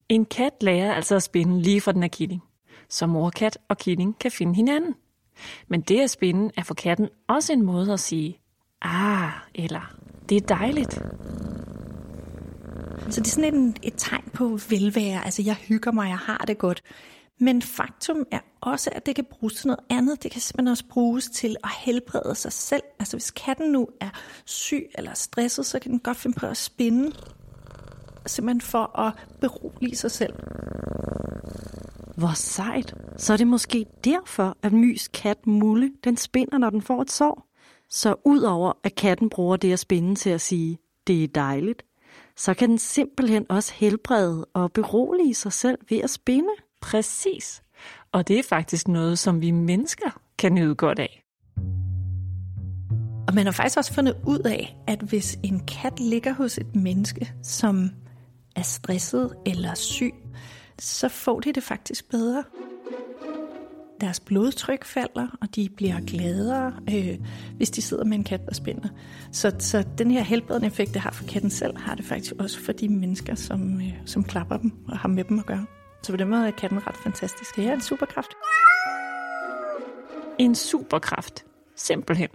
En 0.09 0.25
kat 0.25 0.53
lærer 0.61 0.93
altså 0.93 1.15
at 1.15 1.23
spinde 1.23 1.61
lige 1.61 1.81
fra 1.81 1.91
den 1.91 2.03
er 2.03 2.07
killing, 2.07 2.43
så 2.89 3.07
morkat 3.07 3.57
og 3.67 3.77
killing 3.77 4.19
kan 4.19 4.31
finde 4.31 4.55
hinanden. 4.55 4.95
Men 5.67 5.81
det 5.81 5.99
at 5.99 6.09
spinde 6.09 6.51
er 6.57 6.63
for 6.63 6.73
katten 6.73 7.09
også 7.27 7.53
en 7.53 7.61
måde 7.61 7.93
at 7.93 7.99
sige, 7.99 8.39
ah, 8.81 9.31
eller 9.55 9.95
det 10.29 10.37
er 10.37 10.55
dejligt. 10.55 11.01
Så 13.09 13.21
det 13.21 13.27
er 13.27 13.31
sådan 13.31 13.53
et, 13.53 13.79
et 13.83 13.93
tegn 13.97 14.29
på 14.33 14.59
velvære. 14.69 15.25
Altså, 15.25 15.41
jeg 15.41 15.55
hygger 15.55 15.91
mig, 15.91 16.09
jeg 16.09 16.17
har 16.17 16.37
det 16.37 16.57
godt. 16.57 16.83
Men 17.39 17.61
faktum 17.61 18.25
er 18.31 18.39
også, 18.61 18.89
at 18.95 19.05
det 19.05 19.15
kan 19.15 19.25
bruges 19.31 19.55
til 19.55 19.67
noget 19.67 19.79
andet. 19.89 20.23
Det 20.23 20.31
kan 20.31 20.41
simpelthen 20.41 20.71
også 20.71 20.85
bruges 20.89 21.29
til 21.29 21.55
at 21.63 21.69
helbrede 21.79 22.35
sig 22.35 22.53
selv. 22.53 22.83
Altså 22.99 23.17
hvis 23.17 23.31
katten 23.31 23.71
nu 23.71 23.87
er 24.01 24.09
syg 24.45 24.89
eller 24.95 25.13
stresset, 25.13 25.65
så 25.65 25.79
kan 25.79 25.91
den 25.91 25.99
godt 25.99 26.17
finde 26.17 26.39
på 26.39 26.45
at 26.45 26.57
spinde. 26.57 27.11
Simpelthen 28.25 28.61
for 28.61 28.99
at 28.99 29.13
berolige 29.41 29.95
sig 29.95 30.11
selv. 30.11 30.33
Hvor 32.17 32.35
sejt. 32.35 32.95
Så 33.17 33.33
er 33.33 33.37
det 33.37 33.47
måske 33.47 33.85
derfor, 34.03 34.57
at 34.63 34.73
mys 34.73 35.07
kat 35.07 35.47
Mulle, 35.47 35.91
den 36.03 36.17
spinder, 36.17 36.57
når 36.57 36.69
den 36.69 36.81
får 36.81 37.01
et 37.01 37.11
sår. 37.11 37.47
Så 37.89 38.15
udover 38.25 38.73
at 38.83 38.95
katten 38.95 39.29
bruger 39.29 39.57
det 39.57 39.73
at 39.73 39.79
spinde 39.79 40.15
til 40.15 40.29
at 40.29 40.41
sige, 40.41 40.77
det 41.07 41.23
er 41.23 41.27
dejligt, 41.27 41.83
så 42.37 42.53
kan 42.53 42.69
den 42.69 42.77
simpelthen 42.77 43.45
også 43.49 43.73
helbrede 43.73 44.45
og 44.53 44.71
berolige 44.71 45.35
sig 45.35 45.53
selv 45.53 45.77
ved 45.89 45.97
at 45.97 46.09
spinde. 46.09 46.49
Præcis. 46.81 47.63
Og 48.11 48.27
det 48.27 48.39
er 48.39 48.43
faktisk 48.43 48.87
noget, 48.87 49.19
som 49.19 49.41
vi 49.41 49.51
mennesker 49.51 50.21
kan 50.39 50.53
nyde 50.53 50.75
godt 50.75 50.99
af. 50.99 51.23
Og 53.27 53.35
man 53.35 53.45
har 53.45 53.51
faktisk 53.51 53.77
også 53.77 53.93
fundet 53.93 54.15
ud 54.27 54.39
af, 54.39 54.77
at 54.87 54.99
hvis 54.99 55.37
en 55.43 55.59
kat 55.59 55.99
ligger 55.99 56.33
hos 56.33 56.57
et 56.57 56.75
menneske, 56.75 57.33
som 57.43 57.89
er 58.55 58.61
stresset 58.61 59.33
eller 59.45 59.75
syg, 59.75 60.13
så 60.79 61.09
får 61.09 61.39
de 61.39 61.53
det 61.53 61.63
faktisk 61.63 62.09
bedre. 62.09 62.43
Deres 64.01 64.19
blodtryk 64.19 64.85
falder, 64.85 65.27
og 65.41 65.55
de 65.55 65.69
bliver 65.75 65.99
gladere, 65.99 66.73
øh, 66.89 67.19
hvis 67.57 67.69
de 67.69 67.81
sidder 67.81 68.03
med 68.03 68.17
en 68.17 68.23
kat, 68.23 68.45
der 68.45 68.53
spænder. 68.53 68.89
Så, 69.31 69.55
så 69.59 69.85
den 69.97 70.11
her 70.11 70.21
helbredende 70.21 70.67
effekt, 70.67 70.93
det 70.93 71.01
har 71.01 71.11
for 71.11 71.25
katten 71.25 71.49
selv, 71.49 71.77
har 71.77 71.95
det 71.95 72.05
faktisk 72.05 72.33
også 72.39 72.59
for 72.59 72.71
de 72.71 72.89
mennesker, 72.89 73.35
som, 73.35 73.81
øh, 73.81 73.93
som 74.05 74.23
klapper 74.23 74.57
dem 74.57 74.71
og 74.87 74.97
har 74.97 75.09
med 75.09 75.23
dem 75.23 75.39
at 75.39 75.45
gøre. 75.45 75.65
Så 76.03 76.11
på 76.11 76.17
den 76.17 76.27
måde 76.27 76.47
er 76.47 76.51
katten 76.51 76.87
ret 76.87 76.97
fantastisk. 76.97 77.55
Det 77.55 77.65
er 77.65 77.73
en 77.73 77.81
superkraft. 77.81 78.31
En 80.37 80.55
superkraft. 80.55 81.45
Simpelthen. 81.75 82.29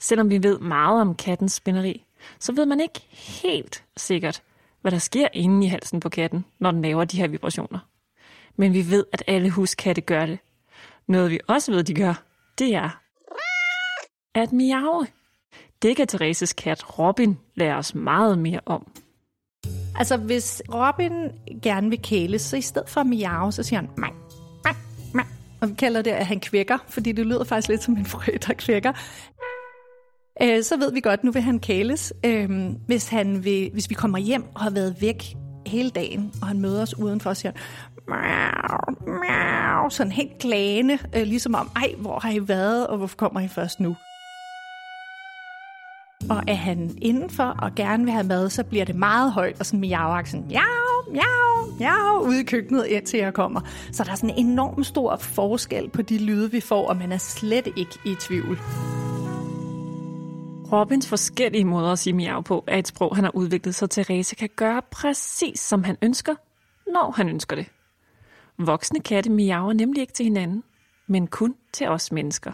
Selvom 0.00 0.30
vi 0.30 0.42
ved 0.42 0.58
meget 0.58 1.00
om 1.00 1.14
kattens 1.14 1.52
spænderi, 1.52 2.04
så 2.38 2.52
ved 2.52 2.66
man 2.66 2.80
ikke 2.80 3.00
helt 3.10 3.84
sikkert, 3.96 4.42
hvad 4.80 4.92
der 4.92 4.98
sker 4.98 5.28
inde 5.32 5.66
i 5.66 5.68
halsen 5.68 6.00
på 6.00 6.08
katten, 6.08 6.44
når 6.58 6.70
den 6.70 6.82
laver 6.82 7.04
de 7.04 7.16
her 7.16 7.28
vibrationer. 7.28 7.78
Men 8.56 8.72
vi 8.72 8.90
ved, 8.90 9.04
at 9.12 9.22
alle 9.26 9.50
huskatte 9.50 10.00
gør 10.00 10.26
det. 10.26 10.38
Noget 11.10 11.30
vi 11.30 11.40
også 11.48 11.72
ved, 11.72 11.82
de 11.82 11.94
gør, 11.94 12.22
det 12.58 12.74
er 12.74 13.00
at 14.34 14.52
miaue. 14.52 15.06
Det 15.82 15.96
kan 15.96 16.06
Thereses 16.06 16.52
kat 16.52 16.98
Robin 16.98 17.38
lære 17.54 17.76
os 17.76 17.94
meget 17.94 18.38
mere 18.38 18.60
om. 18.66 18.92
Altså, 19.98 20.16
hvis 20.16 20.62
Robin 20.74 21.12
gerne 21.62 21.90
vil 21.90 22.02
kæle, 22.02 22.38
så 22.38 22.56
i 22.56 22.60
stedet 22.60 22.88
for 22.88 23.00
at 23.00 23.06
miaue, 23.06 23.52
så 23.52 23.62
siger 23.62 23.80
han 23.80 23.90
mang, 23.96 24.14
mang, 24.64 24.76
mang. 25.14 25.28
Og 25.60 25.68
vi 25.68 25.74
kalder 25.74 26.02
det, 26.02 26.10
at 26.10 26.26
han 26.26 26.40
kvækker, 26.40 26.78
fordi 26.88 27.12
det 27.12 27.26
lyder 27.26 27.44
faktisk 27.44 27.68
lidt 27.68 27.82
som 27.82 27.96
en 27.96 28.06
frø, 28.06 28.32
der 28.46 28.54
kvækker. 28.54 28.92
Øh, 30.42 30.62
så 30.62 30.76
ved 30.76 30.92
vi 30.92 31.00
godt, 31.00 31.24
nu 31.24 31.30
vil 31.30 31.42
han 31.42 31.58
kæles. 31.58 32.12
Øh, 32.24 32.50
hvis, 32.86 33.08
han 33.08 33.44
vil, 33.44 33.70
hvis 33.72 33.90
vi 33.90 33.94
kommer 33.94 34.18
hjem 34.18 34.44
og 34.54 34.60
har 34.60 34.70
været 34.70 34.96
væk 35.00 35.36
hele 35.66 35.90
dagen, 35.90 36.32
og 36.42 36.48
han 36.48 36.60
møder 36.60 36.82
os 36.82 36.98
udenfor 36.98 37.30
og 37.30 37.36
siger, 37.36 37.52
miau, 38.10 38.78
miau, 39.06 39.90
sådan 39.90 40.12
helt 40.12 40.38
klagende, 40.38 40.98
øh, 41.16 41.22
ligesom 41.22 41.54
om, 41.54 41.70
ej, 41.76 41.94
hvor 41.98 42.18
har 42.18 42.30
I 42.30 42.48
været, 42.48 42.86
og 42.86 42.98
hvorfor 42.98 43.16
kommer 43.16 43.40
I 43.40 43.48
først 43.48 43.80
nu? 43.80 43.96
Og 46.30 46.42
er 46.48 46.54
han 46.54 46.98
indenfor 47.02 47.44
og 47.44 47.74
gerne 47.74 48.04
vil 48.04 48.12
have 48.12 48.26
mad, 48.26 48.50
så 48.50 48.64
bliver 48.64 48.84
det 48.84 48.94
meget 48.94 49.32
højt 49.32 49.60
og 49.60 49.66
sådan 49.66 49.80
miau 49.80 50.24
sådan 50.24 50.46
miau, 50.46 51.12
miau, 51.12 51.78
miau, 51.78 52.28
ude 52.28 52.40
i 52.40 52.44
køkkenet, 52.44 52.86
indtil 52.86 53.18
jeg 53.18 53.34
kommer. 53.34 53.60
Så 53.92 54.04
der 54.04 54.10
er 54.10 54.14
sådan 54.14 54.30
en 54.30 54.46
enorm 54.46 54.84
stor 54.84 55.16
forskel 55.16 55.90
på 55.90 56.02
de 56.02 56.18
lyde, 56.18 56.50
vi 56.50 56.60
får, 56.60 56.88
og 56.88 56.96
man 56.96 57.12
er 57.12 57.18
slet 57.18 57.66
ikke 57.76 57.98
i 58.04 58.14
tvivl. 58.14 58.58
Robins 60.72 61.08
forskellige 61.08 61.64
måder 61.64 61.92
at 61.92 61.98
sige 61.98 62.12
miau 62.12 62.40
på 62.40 62.64
er 62.66 62.78
et 62.78 62.88
sprog, 62.88 63.16
han 63.16 63.24
har 63.24 63.36
udviklet, 63.36 63.74
så 63.74 63.86
Therese 63.86 64.36
kan 64.36 64.48
gøre 64.56 64.82
præcis 64.90 65.60
som 65.60 65.84
han 65.84 65.96
ønsker, 66.02 66.34
når 66.92 67.10
han 67.16 67.28
ønsker 67.28 67.56
det. 67.56 67.66
Voksne 68.66 69.00
katte 69.00 69.30
miaver 69.30 69.72
nemlig 69.72 70.00
ikke 70.00 70.12
til 70.12 70.24
hinanden, 70.24 70.62
men 71.06 71.26
kun 71.26 71.54
til 71.72 71.88
os 71.88 72.12
mennesker. 72.12 72.52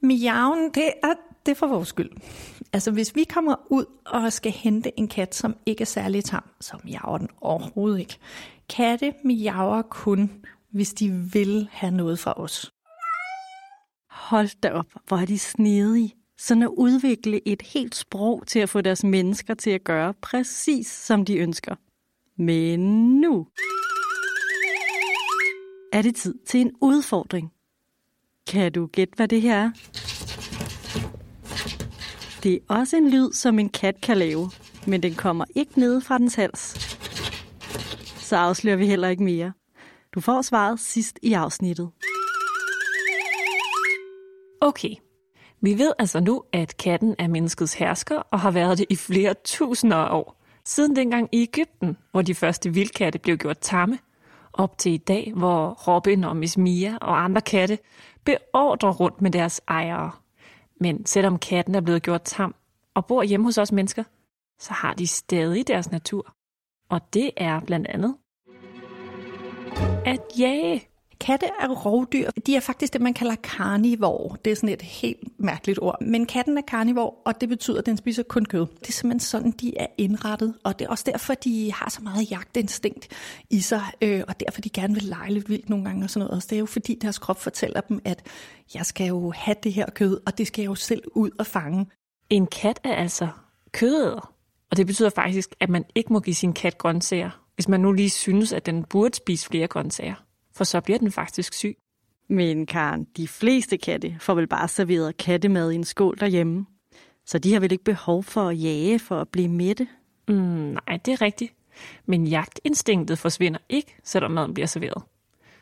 Miauen, 0.00 0.70
det 0.74 0.92
er, 1.02 1.14
det 1.46 1.52
er 1.52 1.56
for 1.56 1.66
vores 1.66 1.88
skyld. 1.88 2.10
Altså, 2.72 2.90
hvis 2.90 3.14
vi 3.14 3.24
kommer 3.24 3.54
ud 3.70 3.84
og 4.06 4.32
skal 4.32 4.52
hente 4.52 4.98
en 4.98 5.08
kat, 5.08 5.34
som 5.34 5.56
ikke 5.66 5.82
er 5.82 5.86
særlig 5.86 6.24
tam, 6.24 6.42
så 6.60 6.76
miaver 6.84 7.18
den 7.18 7.28
overhovedet 7.40 7.98
ikke. 7.98 8.18
Katte 8.68 9.14
miaver 9.24 9.82
kun, 9.82 10.30
hvis 10.70 10.94
de 10.94 11.10
vil 11.10 11.68
have 11.72 11.90
noget 11.90 12.18
fra 12.18 12.40
os. 12.40 12.72
Hold 14.10 14.60
da 14.60 14.70
op, 14.70 14.86
hvor 15.08 15.16
er 15.16 15.26
de 15.26 15.38
snedige. 15.38 16.14
Sådan 16.38 16.62
at 16.62 16.68
udvikle 16.68 17.48
et 17.48 17.62
helt 17.62 17.94
sprog 17.94 18.46
til 18.46 18.58
at 18.58 18.68
få 18.68 18.80
deres 18.80 19.04
mennesker 19.04 19.54
til 19.54 19.70
at 19.70 19.84
gøre 19.84 20.14
præcis 20.14 20.86
som 20.86 21.24
de 21.24 21.36
ønsker. 21.36 21.74
Men 22.36 22.80
nu 23.20 23.46
er 25.92 26.02
det 26.02 26.14
tid 26.14 26.34
til 26.46 26.60
en 26.60 26.72
udfordring. 26.80 27.52
Kan 28.50 28.72
du 28.72 28.86
gætte, 28.86 29.12
hvad 29.16 29.28
det 29.28 29.42
her 29.42 29.56
er? 29.56 29.70
Det 32.42 32.54
er 32.54 32.58
også 32.68 32.96
en 32.96 33.10
lyd, 33.10 33.32
som 33.32 33.58
en 33.58 33.68
kat 33.68 34.00
kan 34.00 34.16
lave, 34.16 34.50
men 34.86 35.02
den 35.02 35.14
kommer 35.14 35.44
ikke 35.54 35.80
ned 35.80 36.00
fra 36.00 36.18
dens 36.18 36.34
hals. 36.34 36.60
Så 38.18 38.36
afslører 38.36 38.76
vi 38.76 38.86
heller 38.86 39.08
ikke 39.08 39.22
mere. 39.22 39.52
Du 40.14 40.20
får 40.20 40.42
svaret 40.42 40.80
sidst 40.80 41.18
i 41.22 41.32
afsnittet. 41.32 41.90
Okay, 44.60 44.94
vi 45.60 45.78
ved 45.78 45.92
altså 45.98 46.20
nu, 46.20 46.42
at 46.52 46.76
katten 46.76 47.14
er 47.18 47.28
menneskets 47.28 47.74
hersker 47.74 48.16
og 48.16 48.40
har 48.40 48.50
været 48.50 48.78
det 48.78 48.86
i 48.90 48.96
flere 48.96 49.34
tusinder 49.44 49.96
af 49.96 50.16
år. 50.16 50.42
Siden 50.64 50.96
dengang 50.96 51.28
i 51.32 51.42
Ægypten, 51.42 51.96
hvor 52.10 52.22
de 52.22 52.34
første 52.34 52.74
vildkatte 52.74 53.18
blev 53.18 53.36
gjort 53.36 53.58
tamme, 53.58 53.98
op 54.58 54.78
til 54.78 54.92
i 54.92 54.96
dag, 54.96 55.32
hvor 55.36 55.70
Robin 55.88 56.24
og 56.24 56.36
Miss 56.36 56.58
Mia 56.58 56.98
og 57.00 57.24
andre 57.24 57.40
katte 57.40 57.78
beordrer 58.24 58.92
rundt 58.92 59.22
med 59.22 59.30
deres 59.30 59.60
ejere. 59.68 60.10
Men 60.80 61.06
selvom 61.06 61.38
katten 61.38 61.74
er 61.74 61.80
blevet 61.80 62.02
gjort 62.02 62.22
tam 62.22 62.54
og 62.94 63.06
bor 63.06 63.22
hjemme 63.22 63.46
hos 63.46 63.58
os 63.58 63.72
mennesker, 63.72 64.04
så 64.60 64.72
har 64.72 64.94
de 64.94 65.06
stadig 65.06 65.68
deres 65.68 65.90
natur. 65.90 66.34
Og 66.90 67.00
det 67.14 67.30
er 67.36 67.60
blandt 67.60 67.86
andet 67.86 68.16
at 70.06 70.20
jage. 70.38 70.88
Katte 71.20 71.46
er 71.60 71.68
rovdyr. 71.68 72.30
De 72.46 72.56
er 72.56 72.60
faktisk 72.60 72.92
det, 72.92 73.00
man 73.00 73.14
kalder 73.14 73.34
karnivor. 73.34 74.36
Det 74.44 74.50
er 74.50 74.54
sådan 74.54 74.68
et 74.68 74.82
helt 74.82 75.40
mærkeligt 75.40 75.78
ord. 75.82 76.02
Men 76.02 76.26
katten 76.26 76.58
er 76.58 76.62
karnivor, 76.62 77.22
og 77.24 77.40
det 77.40 77.48
betyder, 77.48 77.78
at 77.78 77.86
den 77.86 77.96
spiser 77.96 78.22
kun 78.22 78.44
kød. 78.44 78.66
Det 78.80 78.88
er 78.88 78.92
simpelthen 78.92 79.20
sådan, 79.20 79.50
de 79.50 79.78
er 79.78 79.86
indrettet. 79.98 80.54
Og 80.64 80.78
det 80.78 80.84
er 80.84 80.88
også 80.88 81.04
derfor, 81.06 81.34
de 81.34 81.72
har 81.72 81.90
så 81.90 82.02
meget 82.02 82.30
jagtinstinkt 82.30 83.08
i 83.50 83.60
sig. 83.60 83.82
Øh, 84.02 84.22
og 84.28 84.40
derfor, 84.40 84.60
de 84.60 84.70
gerne 84.70 84.94
vil 84.94 85.02
lege 85.02 85.32
lidt 85.32 85.48
vildt 85.48 85.68
nogle 85.70 85.84
gange 85.84 86.04
og 86.04 86.10
sådan 86.10 86.24
noget. 86.24 86.36
Også 86.36 86.48
det 86.50 86.56
er 86.56 86.60
jo 86.60 86.66
fordi, 86.66 86.98
deres 87.02 87.18
krop 87.18 87.40
fortæller 87.40 87.80
dem, 87.80 88.00
at 88.04 88.26
jeg 88.74 88.86
skal 88.86 89.06
jo 89.06 89.30
have 89.30 89.56
det 89.62 89.72
her 89.72 89.86
kød, 89.90 90.20
og 90.26 90.38
det 90.38 90.46
skal 90.46 90.62
jeg 90.62 90.68
jo 90.68 90.74
selv 90.74 91.02
ud 91.14 91.30
og 91.38 91.46
fange. 91.46 91.86
En 92.30 92.46
kat 92.46 92.80
er 92.84 92.94
altså 92.94 93.28
kødæder. 93.72 94.32
Og 94.70 94.76
det 94.76 94.86
betyder 94.86 95.10
faktisk, 95.10 95.54
at 95.60 95.68
man 95.68 95.84
ikke 95.94 96.12
må 96.12 96.20
give 96.20 96.34
sin 96.34 96.52
kat 96.52 96.78
grøntsager, 96.78 97.30
hvis 97.54 97.68
man 97.68 97.80
nu 97.80 97.92
lige 97.92 98.10
synes, 98.10 98.52
at 98.52 98.66
den 98.66 98.84
burde 98.84 99.14
spise 99.14 99.46
flere 99.46 99.66
grøntsager 99.66 100.14
for 100.58 100.64
så 100.64 100.80
bliver 100.80 100.98
den 100.98 101.12
faktisk 101.12 101.54
syg. 101.54 101.76
Men 102.28 102.66
Karen, 102.66 103.06
de 103.16 103.28
fleste 103.28 103.76
katte 103.76 104.16
får 104.20 104.34
vel 104.34 104.46
bare 104.46 104.68
serveret 104.68 105.16
kattemad 105.16 105.70
i 105.70 105.74
en 105.74 105.84
skål 105.84 106.16
derhjemme. 106.20 106.66
Så 107.26 107.38
de 107.38 107.52
har 107.52 107.60
vel 107.60 107.72
ikke 107.72 107.84
behov 107.84 108.22
for 108.22 108.48
at 108.48 108.62
jage 108.62 108.98
for 108.98 109.20
at 109.20 109.28
blive 109.28 109.48
mætte? 109.48 109.88
Mm, 110.28 110.34
nej, 110.34 110.98
det 111.04 111.12
er 111.12 111.22
rigtigt. 111.22 111.52
Men 112.06 112.26
jagtinstinktet 112.26 113.18
forsvinder 113.18 113.58
ikke, 113.68 113.96
selvom 114.04 114.30
maden 114.30 114.54
bliver 114.54 114.66
serveret. 114.66 115.02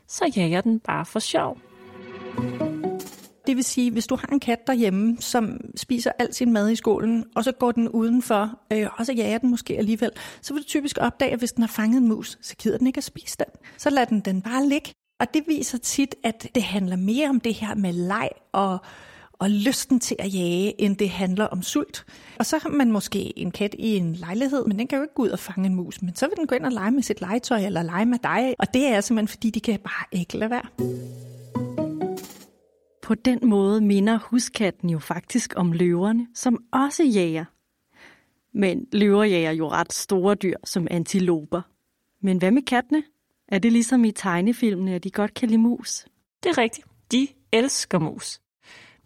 Så 0.07 0.33
jager 0.37 0.61
den 0.61 0.81
bare 0.81 1.07
for 1.07 1.19
sjov. 1.19 1.59
Det 3.47 3.57
vil 3.57 3.65
sige, 3.65 3.91
hvis 3.91 4.07
du 4.07 4.17
har 4.17 4.29
en 4.33 4.41
kat 4.41 4.67
derhjemme, 4.67 5.17
som 5.21 5.61
spiser 5.77 6.13
al 6.19 6.35
sin 6.35 6.53
mad 6.53 6.71
i 6.71 6.77
skålen, 6.77 7.25
og 7.35 7.45
så 7.45 7.53
går 7.53 7.73
den 7.73 7.89
udenfor, 7.89 8.59
øh, 8.73 8.87
og 8.99 9.07
så 9.07 9.13
jager 9.13 9.39
den 9.39 9.51
måske 9.51 9.79
alligevel, 9.79 10.11
så 10.43 10.55
vil 10.55 10.63
du 10.63 10.67
typisk 10.67 10.99
opdage, 11.01 11.33
at 11.33 11.39
hvis 11.39 11.53
den 11.53 11.63
har 11.63 11.69
fanget 11.69 11.99
en 11.99 12.09
mus, 12.09 12.39
så 12.43 12.57
gider 12.57 12.79
den 12.79 12.87
ikke 12.87 12.99
at 12.99 13.05
spise 13.05 13.37
den. 13.39 13.47
Så 13.77 13.91
lader 13.91 14.07
den 14.07 14.21
den 14.21 14.43
bare 14.43 14.69
ligge. 14.69 14.93
Og 15.21 15.35
det 15.35 15.45
viser 15.47 15.79
tit, 15.79 16.15
at 16.25 16.49
det 16.55 16.63
handler 16.63 16.97
mere 16.97 17.29
om 17.29 17.41
det 17.41 17.55
her 17.55 17.75
med 17.75 17.93
leg 17.93 18.29
og 18.53 18.79
og 19.39 19.51
lysten 19.51 20.01
til 20.01 20.17
at 20.19 20.35
jage, 20.35 20.81
end 20.81 20.97
det 20.97 21.11
handler 21.11 21.45
om 21.45 21.63
sult. 21.63 22.07
Og 22.39 22.47
så 22.47 22.59
har 22.59 22.69
man 22.69 22.93
måske 22.93 23.39
en 23.39 23.51
kat 23.51 23.75
i 23.79 23.97
en 23.97 24.13
lejlighed, 24.15 24.65
men 24.67 24.79
den 24.79 24.87
kan 24.87 24.97
jo 24.97 25.03
ikke 25.03 25.15
gå 25.15 25.23
ud 25.23 25.29
og 25.29 25.39
fange 25.39 25.67
en 25.67 25.75
mus, 25.75 26.03
men 26.03 26.17
så 26.17 26.27
vil 26.27 26.37
den 26.37 26.47
gå 26.47 26.55
ind 26.55 26.65
og 26.65 26.73
lege 26.73 26.91
med 26.91 27.03
sit 27.03 27.21
legetøj 27.21 27.59
eller 27.59 27.83
lege 27.83 28.07
med 28.07 28.19
dig, 28.23 28.55
og 28.59 28.75
det 28.75 28.87
er 28.87 29.01
simpelthen 29.01 29.29
fordi, 29.29 29.51
de 29.51 29.61
kan 29.61 29.79
bare 29.79 30.07
ikke 30.13 30.39
lade 30.39 30.51
være. 30.51 31.36
På 33.07 33.15
den 33.15 33.39
måde 33.43 33.81
minder 33.81 34.19
huskatten 34.19 34.91
jo 34.91 34.99
faktisk 34.99 35.53
om 35.57 35.73
løverne, 35.73 36.27
som 36.35 36.65
også 36.73 37.05
jager. 37.05 37.45
Men 38.59 38.87
løver 38.93 39.25
jager 39.25 39.51
jo 39.51 39.69
ret 39.69 39.93
store 39.93 40.35
dyr 40.35 40.57
som 40.65 40.87
antiloper. 40.91 41.63
Men 42.21 42.39
hvad 42.39 42.51
med 42.51 42.63
kattene? 42.63 43.03
Er 43.49 43.59
det 43.59 43.73
ligesom 43.73 44.05
i 44.05 44.13
tegnefilmene, 44.13 44.95
at 44.95 45.05
de 45.05 45.11
godt 45.11 45.35
kan 45.35 45.49
lide 45.49 45.61
mus? 45.61 46.07
Det 46.43 46.51
er 46.51 46.59
rigtigt. 46.59 46.87
De 47.13 47.29
elsker 47.53 47.99
mus. 47.99 48.41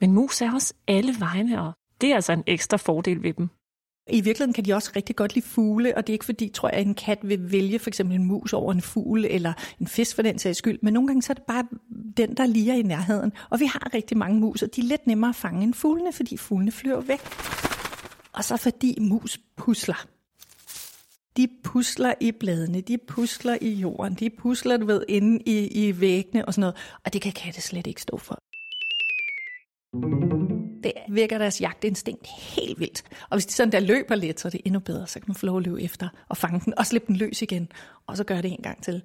Men 0.01 0.13
mus 0.13 0.43
er 0.43 0.53
også 0.55 0.75
alle 0.89 1.15
vegne, 1.19 1.63
og 1.63 1.73
det 2.01 2.11
er 2.11 2.15
altså 2.15 2.33
en 2.33 2.45
ekstra 2.47 2.77
fordel 2.77 3.23
ved 3.23 3.33
dem. 3.33 3.49
I 4.09 4.21
virkeligheden 4.21 4.53
kan 4.53 4.65
de 4.65 4.75
også 4.75 4.93
rigtig 4.97 5.17
godt 5.17 5.35
lide 5.35 5.47
fugle, 5.47 5.97
og 5.97 6.07
det 6.07 6.13
er 6.13 6.15
ikke 6.15 6.25
fordi, 6.25 6.49
tror 6.49 6.69
jeg, 6.69 6.79
at 6.79 6.87
en 6.87 6.95
kat 6.95 7.19
vil 7.23 7.53
vælge 7.53 7.79
for 7.79 7.91
eksempel 7.91 8.17
en 8.17 8.25
mus 8.25 8.53
over 8.53 8.73
en 8.73 8.81
fugl 8.81 9.25
eller 9.25 9.53
en 9.81 9.87
fisk 9.87 10.17
for 10.17 10.23
den 10.23 10.39
sags 10.39 10.59
skyld, 10.59 10.79
men 10.83 10.95
nogle 10.95 11.07
gange 11.07 11.23
så 11.23 11.33
er 11.33 11.35
det 11.35 11.43
bare 11.43 11.65
den, 12.17 12.37
der 12.37 12.47
ligger 12.47 12.75
i 12.75 12.83
nærheden. 12.83 13.33
Og 13.51 13.61
vi 13.61 13.65
har 13.65 13.95
rigtig 13.95 14.17
mange 14.17 14.41
mus, 14.41 14.63
og 14.63 14.77
de 14.77 14.81
er 14.81 14.85
lidt 14.85 15.07
nemmere 15.07 15.29
at 15.29 15.37
fange 15.37 15.63
end 15.63 15.75
fuglene, 15.75 16.13
fordi 16.13 16.37
fuglene 16.37 16.73
flyver 16.73 17.01
væk. 17.01 17.21
Og 18.33 18.45
så 18.45 18.57
fordi 18.57 18.97
mus 19.01 19.41
pusler. 19.57 20.07
De 21.37 21.49
pusler 21.65 22.15
i 22.21 22.33
bladene, 22.33 22.81
de 22.81 22.99
pusler 23.09 23.59
i 23.61 23.71
jorden, 23.71 24.15
de 24.15 24.31
pusler, 24.31 24.77
du 24.77 24.87
ved, 24.87 25.05
inde 25.09 25.43
i, 25.47 25.89
i 25.89 26.01
væggene 26.01 26.45
og 26.45 26.55
sådan 26.55 26.61
noget. 26.61 26.77
Og 27.05 27.13
det 27.13 27.23
kan 27.23 27.33
katte 27.33 27.61
slet 27.61 27.87
ikke 27.87 28.03
stå 28.03 28.17
for. 28.17 28.43
Det 30.83 30.93
virker 31.09 31.39
deres 31.39 31.61
jagtinstinkt 31.61 32.27
helt 32.27 32.81
vildt. 32.81 33.03
Og 33.23 33.37
hvis 33.37 33.47
de 33.47 33.53
sådan 33.53 33.73
der 33.73 33.81
løber 33.81 34.15
lidt, 34.15 34.41
så 34.41 34.49
er 34.49 34.51
det 34.51 34.61
endnu 34.65 34.81
bedre. 34.81 35.07
Så 35.07 35.21
kan 35.21 35.25
man 35.29 35.35
få 35.35 35.47
lov 35.47 35.57
at 35.57 35.65
løbe 35.65 35.83
efter 35.83 36.09
og 36.29 36.37
fange 36.37 36.61
den, 36.65 36.79
og 36.79 36.87
slippe 36.87 37.07
den 37.07 37.17
løs 37.17 37.43
igen. 37.43 37.73
Og 38.07 38.17
så 38.17 38.25
gør 38.25 38.41
det 38.41 38.51
en 38.51 38.63
gang 38.63 38.83
til. 38.83 39.03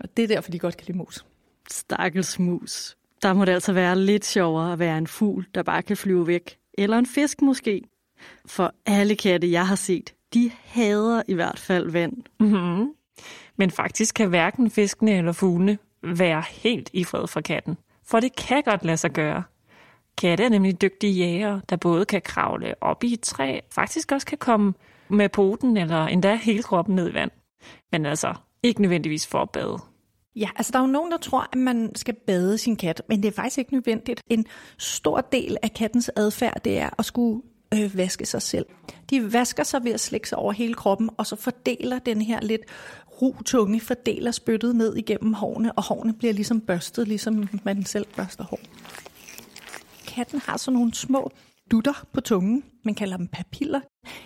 Og 0.00 0.16
det 0.16 0.22
er 0.22 0.28
derfor, 0.28 0.50
de 0.50 0.58
godt 0.58 0.76
kan 0.76 0.86
lide 0.86 0.98
mus. 0.98 1.24
Stakkels 1.70 2.38
mus. 2.38 2.96
Der 3.22 3.32
må 3.32 3.44
det 3.44 3.52
altså 3.52 3.72
være 3.72 3.98
lidt 3.98 4.24
sjovere 4.24 4.72
at 4.72 4.78
være 4.78 4.98
en 4.98 5.06
fugl, 5.06 5.46
der 5.54 5.62
bare 5.62 5.82
kan 5.82 5.96
flyve 5.96 6.26
væk. 6.26 6.58
Eller 6.78 6.98
en 6.98 7.06
fisk 7.06 7.42
måske. 7.42 7.82
For 8.46 8.74
alle 8.86 9.16
katte, 9.16 9.50
jeg 9.50 9.66
har 9.66 9.74
set, 9.74 10.14
de 10.34 10.50
hader 10.64 11.22
i 11.28 11.34
hvert 11.34 11.58
fald 11.58 11.90
vand. 11.90 12.12
Mm-hmm. 12.40 12.92
Men 13.56 13.70
faktisk 13.70 14.14
kan 14.14 14.28
hverken 14.28 14.70
fiskene 14.70 15.18
eller 15.18 15.32
fuglene 15.32 15.78
være 16.02 16.44
helt 16.50 16.90
i 16.92 17.04
fred 17.04 17.26
fra 17.26 17.40
katten. 17.40 17.76
For 18.04 18.20
det 18.20 18.36
kan 18.36 18.62
godt 18.62 18.84
lade 18.84 18.96
sig 18.96 19.10
gøre. 19.10 19.42
Katte 20.18 20.44
er 20.44 20.48
nemlig 20.48 20.82
dygtige 20.82 21.12
jæger, 21.12 21.60
der 21.70 21.76
både 21.76 22.04
kan 22.04 22.22
kravle 22.22 22.74
op 22.80 23.04
i 23.04 23.12
et 23.12 23.20
træ, 23.20 23.60
faktisk 23.70 24.12
også 24.12 24.26
kan 24.26 24.38
komme 24.38 24.74
med 25.10 25.28
poten 25.28 25.76
eller 25.76 26.06
endda 26.06 26.34
hele 26.34 26.62
kroppen 26.62 26.94
ned 26.94 27.10
i 27.10 27.14
vand. 27.14 27.30
Men 27.92 28.06
altså, 28.06 28.34
ikke 28.62 28.82
nødvendigvis 28.82 29.26
for 29.26 29.38
at 29.38 29.50
bade. 29.50 29.78
Ja, 30.36 30.48
altså 30.56 30.72
der 30.72 30.78
er 30.78 30.82
jo 30.82 30.88
nogen, 30.92 31.12
der 31.12 31.18
tror, 31.18 31.48
at 31.52 31.58
man 31.58 31.94
skal 31.94 32.14
bade 32.26 32.58
sin 32.58 32.76
kat, 32.76 33.02
men 33.08 33.22
det 33.22 33.28
er 33.28 33.32
faktisk 33.32 33.58
ikke 33.58 33.72
nødvendigt. 33.72 34.22
En 34.30 34.46
stor 34.78 35.20
del 35.20 35.56
af 35.62 35.72
kattens 35.72 36.10
adfærd, 36.16 36.60
det 36.64 36.78
er 36.78 36.90
at 36.98 37.04
skulle 37.04 37.42
øh, 37.74 37.96
vaske 37.96 38.26
sig 38.26 38.42
selv. 38.42 38.66
De 39.10 39.32
vasker 39.32 39.62
sig 39.64 39.84
ved 39.84 39.92
at 39.92 40.00
slække 40.00 40.28
sig 40.28 40.38
over 40.38 40.52
hele 40.52 40.74
kroppen, 40.74 41.10
og 41.16 41.26
så 41.26 41.36
fordeler 41.36 41.98
den 41.98 42.22
her 42.22 42.40
lidt 42.40 42.62
ru 43.22 43.42
tunge, 43.42 43.80
fordeler 43.80 44.30
spyttet 44.30 44.76
ned 44.76 44.96
igennem 44.96 45.32
hårene, 45.32 45.72
og 45.72 45.84
hårene 45.84 46.14
bliver 46.14 46.32
ligesom 46.32 46.60
børstet, 46.60 47.08
ligesom 47.08 47.48
man 47.64 47.84
selv 47.84 48.06
børster 48.16 48.44
hår 48.44 48.60
katten 50.18 50.40
har 50.44 50.56
sådan 50.56 50.74
nogle 50.74 50.94
små 50.94 51.30
dutter 51.70 52.06
på 52.12 52.20
tungen. 52.20 52.64
Man 52.84 52.94
kalder 52.94 53.16
dem 53.16 53.26
papiller. 53.26 53.80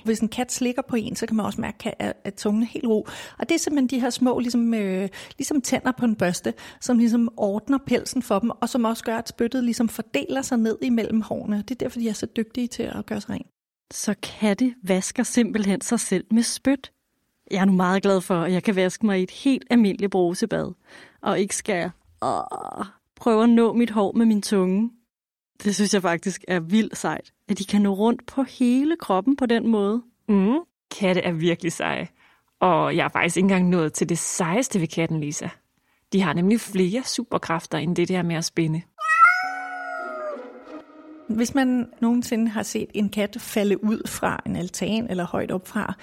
Hvis 0.04 0.20
en 0.20 0.28
kat 0.28 0.52
slikker 0.52 0.82
på 0.82 0.96
en, 0.96 1.16
så 1.16 1.26
kan 1.26 1.36
man 1.36 1.46
også 1.46 1.60
mærke, 1.60 2.02
at, 2.02 2.34
tungen 2.34 2.62
er 2.62 2.66
helt 2.66 2.86
ro. 2.86 3.06
Og 3.38 3.48
det 3.48 3.54
er 3.54 3.58
simpelthen 3.58 3.86
de 3.86 4.00
her 4.00 4.10
små, 4.10 4.38
ligesom, 4.38 4.74
øh, 4.74 5.08
ligesom 5.38 5.60
tænder 5.60 5.92
på 5.92 6.04
en 6.04 6.14
børste, 6.14 6.54
som 6.80 6.98
ligesom 6.98 7.28
ordner 7.36 7.78
pelsen 7.86 8.22
for 8.22 8.38
dem, 8.38 8.50
og 8.50 8.68
som 8.68 8.84
også 8.84 9.04
gør, 9.04 9.16
at 9.16 9.28
spyttet 9.28 9.64
ligesom 9.64 9.88
fordeler 9.88 10.42
sig 10.42 10.58
ned 10.58 10.78
imellem 10.82 11.20
hårene. 11.20 11.56
Det 11.56 11.70
er 11.70 11.74
derfor, 11.74 11.98
de 11.98 12.08
er 12.08 12.12
så 12.12 12.26
dygtige 12.36 12.66
til 12.66 12.82
at 12.82 13.06
gøre 13.06 13.20
sig 13.20 13.30
rent. 13.30 13.46
Så 13.92 14.14
katte 14.22 14.74
vasker 14.82 15.22
simpelthen 15.22 15.80
sig 15.80 16.00
selv 16.00 16.24
med 16.30 16.42
spyt. 16.42 16.92
Jeg 17.50 17.60
er 17.60 17.64
nu 17.64 17.72
meget 17.72 18.02
glad 18.02 18.20
for, 18.20 18.34
at 18.34 18.52
jeg 18.52 18.62
kan 18.62 18.76
vaske 18.76 19.06
mig 19.06 19.20
i 19.20 19.22
et 19.22 19.30
helt 19.30 19.64
almindeligt 19.70 20.10
brusebad, 20.10 20.72
og 21.22 21.40
ikke 21.40 21.56
skal 21.56 21.90
åh, 22.22 22.84
prøve 23.16 23.42
at 23.42 23.50
nå 23.50 23.72
mit 23.72 23.90
hår 23.90 24.12
med 24.12 24.26
min 24.26 24.42
tunge. 24.42 24.90
Det 25.64 25.74
synes 25.74 25.94
jeg 25.94 26.02
faktisk 26.02 26.44
er 26.48 26.60
vildt 26.60 26.96
sejt, 26.96 27.32
at 27.48 27.58
de 27.58 27.64
kan 27.64 27.82
nå 27.82 27.94
rundt 27.94 28.26
på 28.26 28.42
hele 28.42 28.96
kroppen 28.96 29.36
på 29.36 29.46
den 29.46 29.68
måde. 29.68 30.02
Mm. 30.28 30.58
Katte 30.98 31.20
er 31.20 31.32
virkelig 31.32 31.72
seje. 31.72 32.08
Og 32.60 32.96
jeg 32.96 33.04
er 33.04 33.08
faktisk 33.08 33.36
ikke 33.36 33.44
engang 33.44 33.68
nået 33.68 33.92
til 33.92 34.08
det 34.08 34.18
sejeste 34.18 34.80
ved 34.80 34.88
katten, 34.88 35.20
Lisa. 35.20 35.48
De 36.12 36.22
har 36.22 36.32
nemlig 36.32 36.60
flere 36.60 37.02
superkræfter 37.04 37.78
end 37.78 37.96
det 37.96 38.08
der 38.08 38.22
med 38.22 38.36
at 38.36 38.44
spinde. 38.44 38.82
Hvis 41.28 41.54
man 41.54 41.88
nogensinde 42.00 42.48
har 42.48 42.62
set 42.62 42.88
en 42.94 43.08
kat 43.08 43.36
falde 43.40 43.84
ud 43.84 44.08
fra 44.08 44.42
en 44.46 44.56
altan 44.56 45.10
eller 45.10 45.26
højt 45.26 45.50
op 45.50 45.68
fra, 45.68 45.94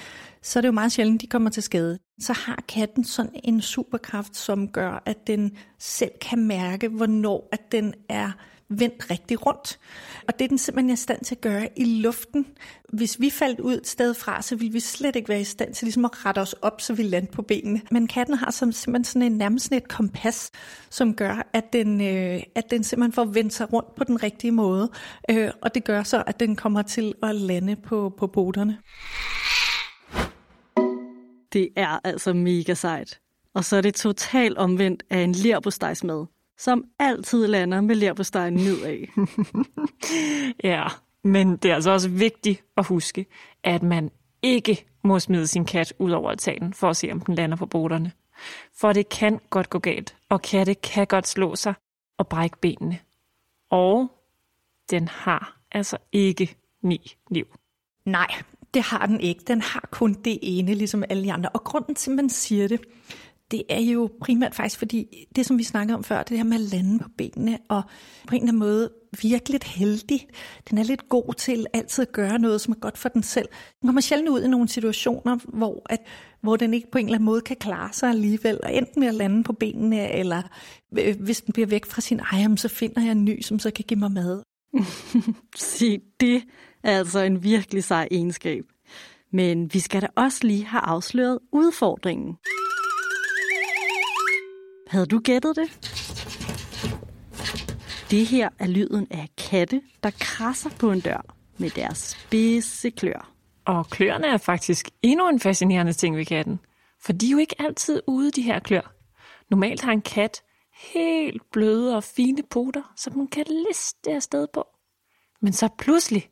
så 0.42 0.60
er 0.60 0.62
det 0.62 0.68
jo 0.68 0.74
meget 0.74 0.92
sjældent, 0.92 1.22
de 1.22 1.28
kommer 1.28 1.50
til 1.50 1.64
skade. 1.64 2.00
Så 2.20 2.34
har 2.34 2.64
katten 2.68 3.04
sådan 3.04 3.32
en 3.44 3.62
superkraft, 3.62 4.36
som 4.36 4.68
gør, 4.68 5.04
at 5.06 5.28
den 5.28 5.58
selv 5.80 6.12
kan 6.22 6.48
mærke, 6.48 6.88
hvornår 6.88 7.50
at 7.52 7.72
den 7.72 7.94
er 8.10 8.32
vendt 8.70 9.12
rigtig 9.12 9.46
rundt. 9.46 9.80
Og 10.28 10.40
det 10.40 10.46
er 10.46 10.50
den 10.50 10.58
simpelthen 10.58 10.94
i 10.94 10.96
stand 10.96 11.26
til 11.26 11.36
at 11.36 11.42
gøre 11.42 11.70
i 11.76 11.86
luften. 11.86 12.46
Hvis 12.94 13.20
vi 13.20 13.30
faldt 13.30 13.60
ud 13.60 13.74
et 13.74 13.88
sted 13.88 14.14
fra, 14.14 14.42
så 14.42 14.56
ville 14.56 14.74
vi 14.74 14.80
slet 14.80 15.16
ikke 15.16 15.30
være 15.30 15.42
i 15.42 15.44
stand 15.44 15.74
til 15.74 15.86
ligesom 15.86 16.06
at 16.06 16.26
rette 16.26 16.40
os 16.40 16.54
op, 16.54 16.82
så 16.82 16.94
vi 16.94 17.04
landte 17.04 17.32
på 17.32 17.42
benene. 17.42 17.82
Men 17.92 18.08
katten 18.08 18.36
har 18.36 18.52
som 18.52 18.72
simpelthen 18.72 19.04
sådan 19.04 19.22
en, 19.22 19.38
nærmest 19.38 19.66
sådan 19.66 19.78
et 19.78 19.88
kompas, 19.88 20.52
som 20.90 21.14
gør, 21.14 21.50
at 21.54 21.74
den, 21.74 22.02
øh, 22.02 22.44
at 22.56 22.72
den 22.72 22.84
simpelthen 22.84 23.14
får 23.14 23.26
vendt 23.26 23.54
sig 23.54 23.74
rundt 23.74 23.96
på 23.96 24.04
den 24.04 24.24
rigtige 24.24 24.52
måde. 24.52 24.92
Øh, 25.30 25.52
og 25.62 25.76
det 25.76 25.84
gør 25.84 26.04
så, 26.04 26.24
at 26.28 26.40
den 26.40 26.56
kommer 26.56 26.82
til 26.82 27.14
at 27.24 27.36
lande 27.36 27.76
på, 27.76 28.14
på 28.18 28.28
boderne. 28.28 28.78
Det 31.54 31.70
er 31.76 32.00
altså 32.04 32.34
mega 32.34 32.74
sejt. 32.74 33.20
Og 33.54 33.66
så 33.66 33.76
er 33.76 33.82
det 33.82 33.96
totalt 33.96 34.58
omvendt 34.58 35.04
af 35.10 35.20
en 35.20 35.32
lerbostejsmad 35.32 36.26
som 36.60 36.86
altid 37.00 37.48
lander 37.48 37.82
med 37.82 37.96
lærpostegen 37.96 38.54
nedad. 38.54 39.08
ja, 40.74 40.88
men 41.24 41.58
det 41.58 41.72
er 41.72 41.76
altså 41.76 41.92
også 41.92 42.10
vigtigt 42.10 42.64
at 42.78 42.86
huske, 42.86 43.26
at 43.64 43.84
man 43.84 44.12
ikke 44.42 44.86
må 45.04 45.20
smide 45.20 45.48
sin 45.48 45.66
kat 45.66 45.94
ud 46.00 46.12
over 46.12 46.32
altanen 46.32 46.74
for 46.74 46.90
at 46.90 46.98
se, 46.98 47.12
om 47.12 47.22
den 47.22 47.36
lander 47.36 47.58
på 47.58 47.66
borderne. 47.66 48.12
For 48.80 48.94
det 48.94 49.10
kan 49.10 49.40
godt 49.50 49.70
gå 49.70 49.80
galt, 49.80 50.16
og 50.30 50.42
katte 50.42 50.74
kan 50.74 51.08
godt 51.08 51.28
slå 51.28 51.56
sig 51.56 51.74
og 52.18 52.28
brække 52.28 52.58
benene. 52.58 53.00
Og 53.70 54.12
den 54.90 55.08
har 55.08 55.60
altså 55.72 55.98
ikke 56.12 56.56
ni 56.82 57.16
liv. 57.32 57.46
Nej, 58.06 58.28
det 58.74 58.82
har 58.82 59.06
den 59.06 59.20
ikke. 59.20 59.42
Den 59.48 59.62
har 59.62 59.88
kun 59.92 60.14
det 60.14 60.40
ene, 60.42 60.74
ligesom 60.74 61.04
alle 61.10 61.24
de 61.24 61.34
andre. 61.34 61.50
Og 61.50 61.64
grunden 61.64 61.96
til, 61.96 62.12
at 62.12 62.16
man 62.16 62.30
siger 62.30 62.68
det, 62.68 62.82
det 63.52 63.64
er 63.70 63.80
jo 63.80 64.10
primært 64.22 64.56
faktisk, 64.56 64.80
fordi 64.80 65.28
det, 65.36 65.46
som 65.46 65.58
vi 65.58 65.64
snakkede 65.64 65.98
om 65.98 66.04
før, 66.04 66.24
det 66.24 66.38
her 66.38 66.44
med 66.44 66.58
at 66.58 66.62
lande 66.62 67.00
på 67.00 67.10
benene, 67.18 67.58
og 67.70 67.84
på 68.28 68.36
en 68.36 68.42
eller 68.42 68.52
anden 68.52 68.60
måde 68.60 68.90
virkelig 69.22 69.60
heldig. 69.66 70.28
Den 70.70 70.78
er 70.78 70.84
lidt 70.84 71.10
god 71.10 71.34
til 71.34 71.66
altid 71.74 72.02
at 72.02 72.12
gøre 72.12 72.40
noget, 72.40 72.62
som 72.62 72.72
er 72.72 72.80
godt 72.80 72.98
for 72.98 73.10
den 73.10 73.24
selv. 73.24 73.48
Den 73.82 73.88
kommer 73.88 74.02
sjældent 74.02 74.30
ud 74.30 74.42
i 74.42 74.48
nogle 74.48 74.68
situationer, 74.68 75.38
hvor, 75.44 75.82
at, 75.90 76.00
hvor 76.42 76.56
den 76.56 76.74
ikke 76.74 76.92
på 76.92 76.98
en 76.98 77.06
eller 77.06 77.16
anden 77.16 77.26
måde 77.26 77.42
kan 77.42 77.56
klare 77.56 77.94
sig 77.94 78.10
alligevel, 78.10 78.60
og 78.64 78.76
enten 78.76 79.00
med 79.00 79.08
at 79.08 79.14
lande 79.16 79.44
på 79.44 79.54
benene, 79.54 80.12
eller 80.12 80.42
øh, 81.00 81.22
hvis 81.22 81.42
den 81.42 81.54
bliver 81.54 81.68
væk 81.68 81.86
fra 81.86 82.02
sin 82.02 82.20
ejer, 82.20 82.56
så 82.56 82.68
finder 82.68 83.02
jeg 83.02 83.12
en 83.12 83.26
ny, 83.26 83.42
som 83.42 83.60
så 83.60 83.72
kan 83.72 83.86
give 83.88 84.00
mig 84.00 84.12
mad. 84.12 84.44
Se, 85.56 86.00
det 86.20 86.44
er 86.84 86.98
altså 86.98 87.20
en 87.20 87.44
virkelig 87.44 87.84
sej 87.84 88.08
egenskab. 88.12 88.64
Men 89.32 89.74
vi 89.74 89.80
skal 89.80 90.02
da 90.02 90.08
også 90.16 90.40
lige 90.44 90.66
have 90.66 90.82
afsløret 90.82 91.40
udfordringen. 91.52 92.38
Havde 94.90 95.06
du 95.06 95.20
gættet 95.20 95.56
det? 95.56 95.70
Det 98.12 98.26
her 98.26 98.50
er 98.60 98.68
lyden 98.68 99.08
af 99.12 99.30
katte, 99.38 99.82
der 100.04 100.12
krasser 100.20 100.70
på 100.80 100.92
en 100.92 101.00
dør 101.00 101.36
med 101.58 101.70
deres 101.70 101.98
spidse 101.98 102.90
klør. 102.90 103.32
Og 103.66 103.90
kløerne 103.90 104.28
er 104.28 104.38
faktisk 104.38 104.90
endnu 105.02 105.30
en 105.30 105.40
fascinerende 105.40 105.94
ting 105.94 106.18
ved 106.18 106.26
katten. 106.26 106.60
For 107.02 107.14
de 107.14 107.28
er 107.28 107.32
jo 107.32 107.38
ikke 107.38 107.56
altid 107.60 108.02
ude, 108.08 108.32
de 108.32 108.42
her 108.42 108.60
klør. 108.60 108.96
Normalt 109.50 109.82
har 109.82 109.92
en 109.92 110.02
kat 110.02 110.42
helt 110.94 111.42
bløde 111.52 111.96
og 111.96 112.04
fine 112.04 112.44
poter, 112.50 112.94
som 112.96 113.14
den 113.14 113.28
kan 113.28 113.46
liste 113.70 114.12
afsted 114.12 114.48
på. 114.54 114.68
Men 115.42 115.54
så 115.54 115.70
pludselig, 115.78 116.30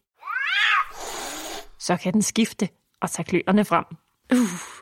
så 1.79 1.97
kan 1.97 2.13
den 2.13 2.21
skifte 2.21 2.69
og 3.01 3.11
tage 3.11 3.25
kløerne 3.25 3.65
frem. 3.65 3.85
Uh, 4.33 4.39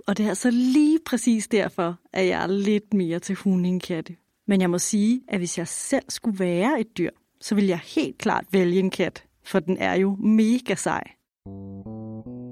og 0.08 0.17
det 0.17 0.25
er 0.25 0.29
altså 0.29 0.51
lige 0.51 0.99
præcis 1.05 1.47
derfor, 1.47 1.99
at 2.13 2.27
jeg 2.27 2.43
er 2.43 2.47
lidt 2.47 2.93
mere 2.93 3.19
til 3.19 3.36
hundingkatte. 3.36 4.15
Men 4.47 4.62
jeg 4.62 4.69
må 4.69 4.79
sige, 4.79 5.21
at 5.27 5.39
hvis 5.39 5.58
jeg 5.58 5.67
selv 5.67 6.05
skulle 6.10 6.39
være 6.39 6.79
et 6.79 6.97
dyr, 6.97 7.10
så 7.41 7.55
vil 7.55 7.65
jeg 7.65 7.79
helt 7.95 8.17
klart 8.17 8.45
vælge 8.51 8.79
en 8.79 8.89
kat, 8.89 9.23
for 9.43 9.60
den 9.60 9.77
er 9.77 9.93
jo 9.93 10.15
mega 10.15 10.75
sej. 10.75 11.03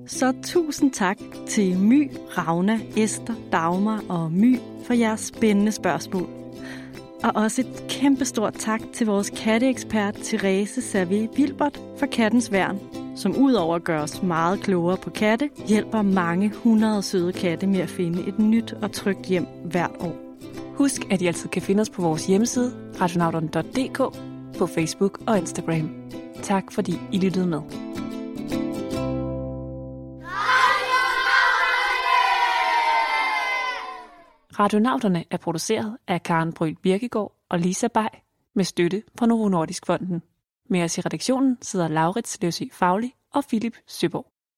Så 0.07 0.33
tusind 0.43 0.91
tak 0.91 1.17
til 1.47 1.77
My, 1.77 2.11
Ravna, 2.37 2.79
Esther, 2.97 3.35
Dagmar 3.51 4.03
og 4.09 4.31
My 4.31 4.59
for 4.85 4.93
jeres 4.93 5.21
spændende 5.21 5.71
spørgsmål. 5.71 6.29
Og 7.23 7.31
også 7.35 7.61
et 7.61 7.83
kæmpestort 7.89 8.53
tak 8.53 8.81
til 8.93 9.07
vores 9.07 9.29
katteekspert 9.29 10.15
Therese 10.15 10.81
Servé 10.81 11.37
Wilbert 11.37 11.81
for 11.97 12.05
Kattens 12.05 12.51
Værn, 12.51 12.79
som 13.15 13.35
udover 13.37 13.75
at 13.75 13.83
gøre 13.83 14.01
os 14.01 14.23
meget 14.23 14.59
klogere 14.59 14.97
på 14.97 15.09
katte, 15.09 15.49
hjælper 15.67 16.01
mange 16.01 16.49
hundrede 16.49 17.01
søde 17.01 17.33
katte 17.33 17.67
med 17.67 17.79
at 17.79 17.89
finde 17.89 18.27
et 18.27 18.39
nyt 18.39 18.73
og 18.73 18.91
trygt 18.91 19.25
hjem 19.25 19.45
hvert 19.65 19.91
år. 19.99 20.15
Husk, 20.75 21.01
at 21.11 21.21
I 21.21 21.27
altid 21.27 21.49
kan 21.49 21.61
finde 21.61 21.81
os 21.81 21.89
på 21.89 22.01
vores 22.01 22.27
hjemmeside, 22.27 22.73
radionauterne.dk, 23.01 23.97
på 24.57 24.67
Facebook 24.67 25.19
og 25.27 25.37
Instagram. 25.37 25.89
Tak 26.41 26.71
fordi 26.71 26.93
I 27.11 27.17
lyttede 27.17 27.47
med. 27.47 27.61
Radionauterne 34.59 35.23
er 35.31 35.37
produceret 35.37 35.97
af 36.07 36.23
Karen 36.23 36.53
Bryl 36.53 36.75
Birkegaard 36.75 37.35
og 37.49 37.59
Lisa 37.59 37.87
Bay 37.87 38.07
med 38.55 38.63
støtte 38.63 39.03
fra 39.19 39.25
Novo 39.25 39.49
Nordisk 39.49 39.85
Fonden. 39.85 40.21
Med 40.73 40.83
os 40.83 40.97
i 40.97 41.01
redaktionen 41.01 41.57
sidder 41.61 41.87
Laurits 41.87 42.41
Løsø 42.41 42.65
Fagli 42.71 43.13
og 43.33 43.43
Philip 43.45 43.77
Søborg. 43.87 44.32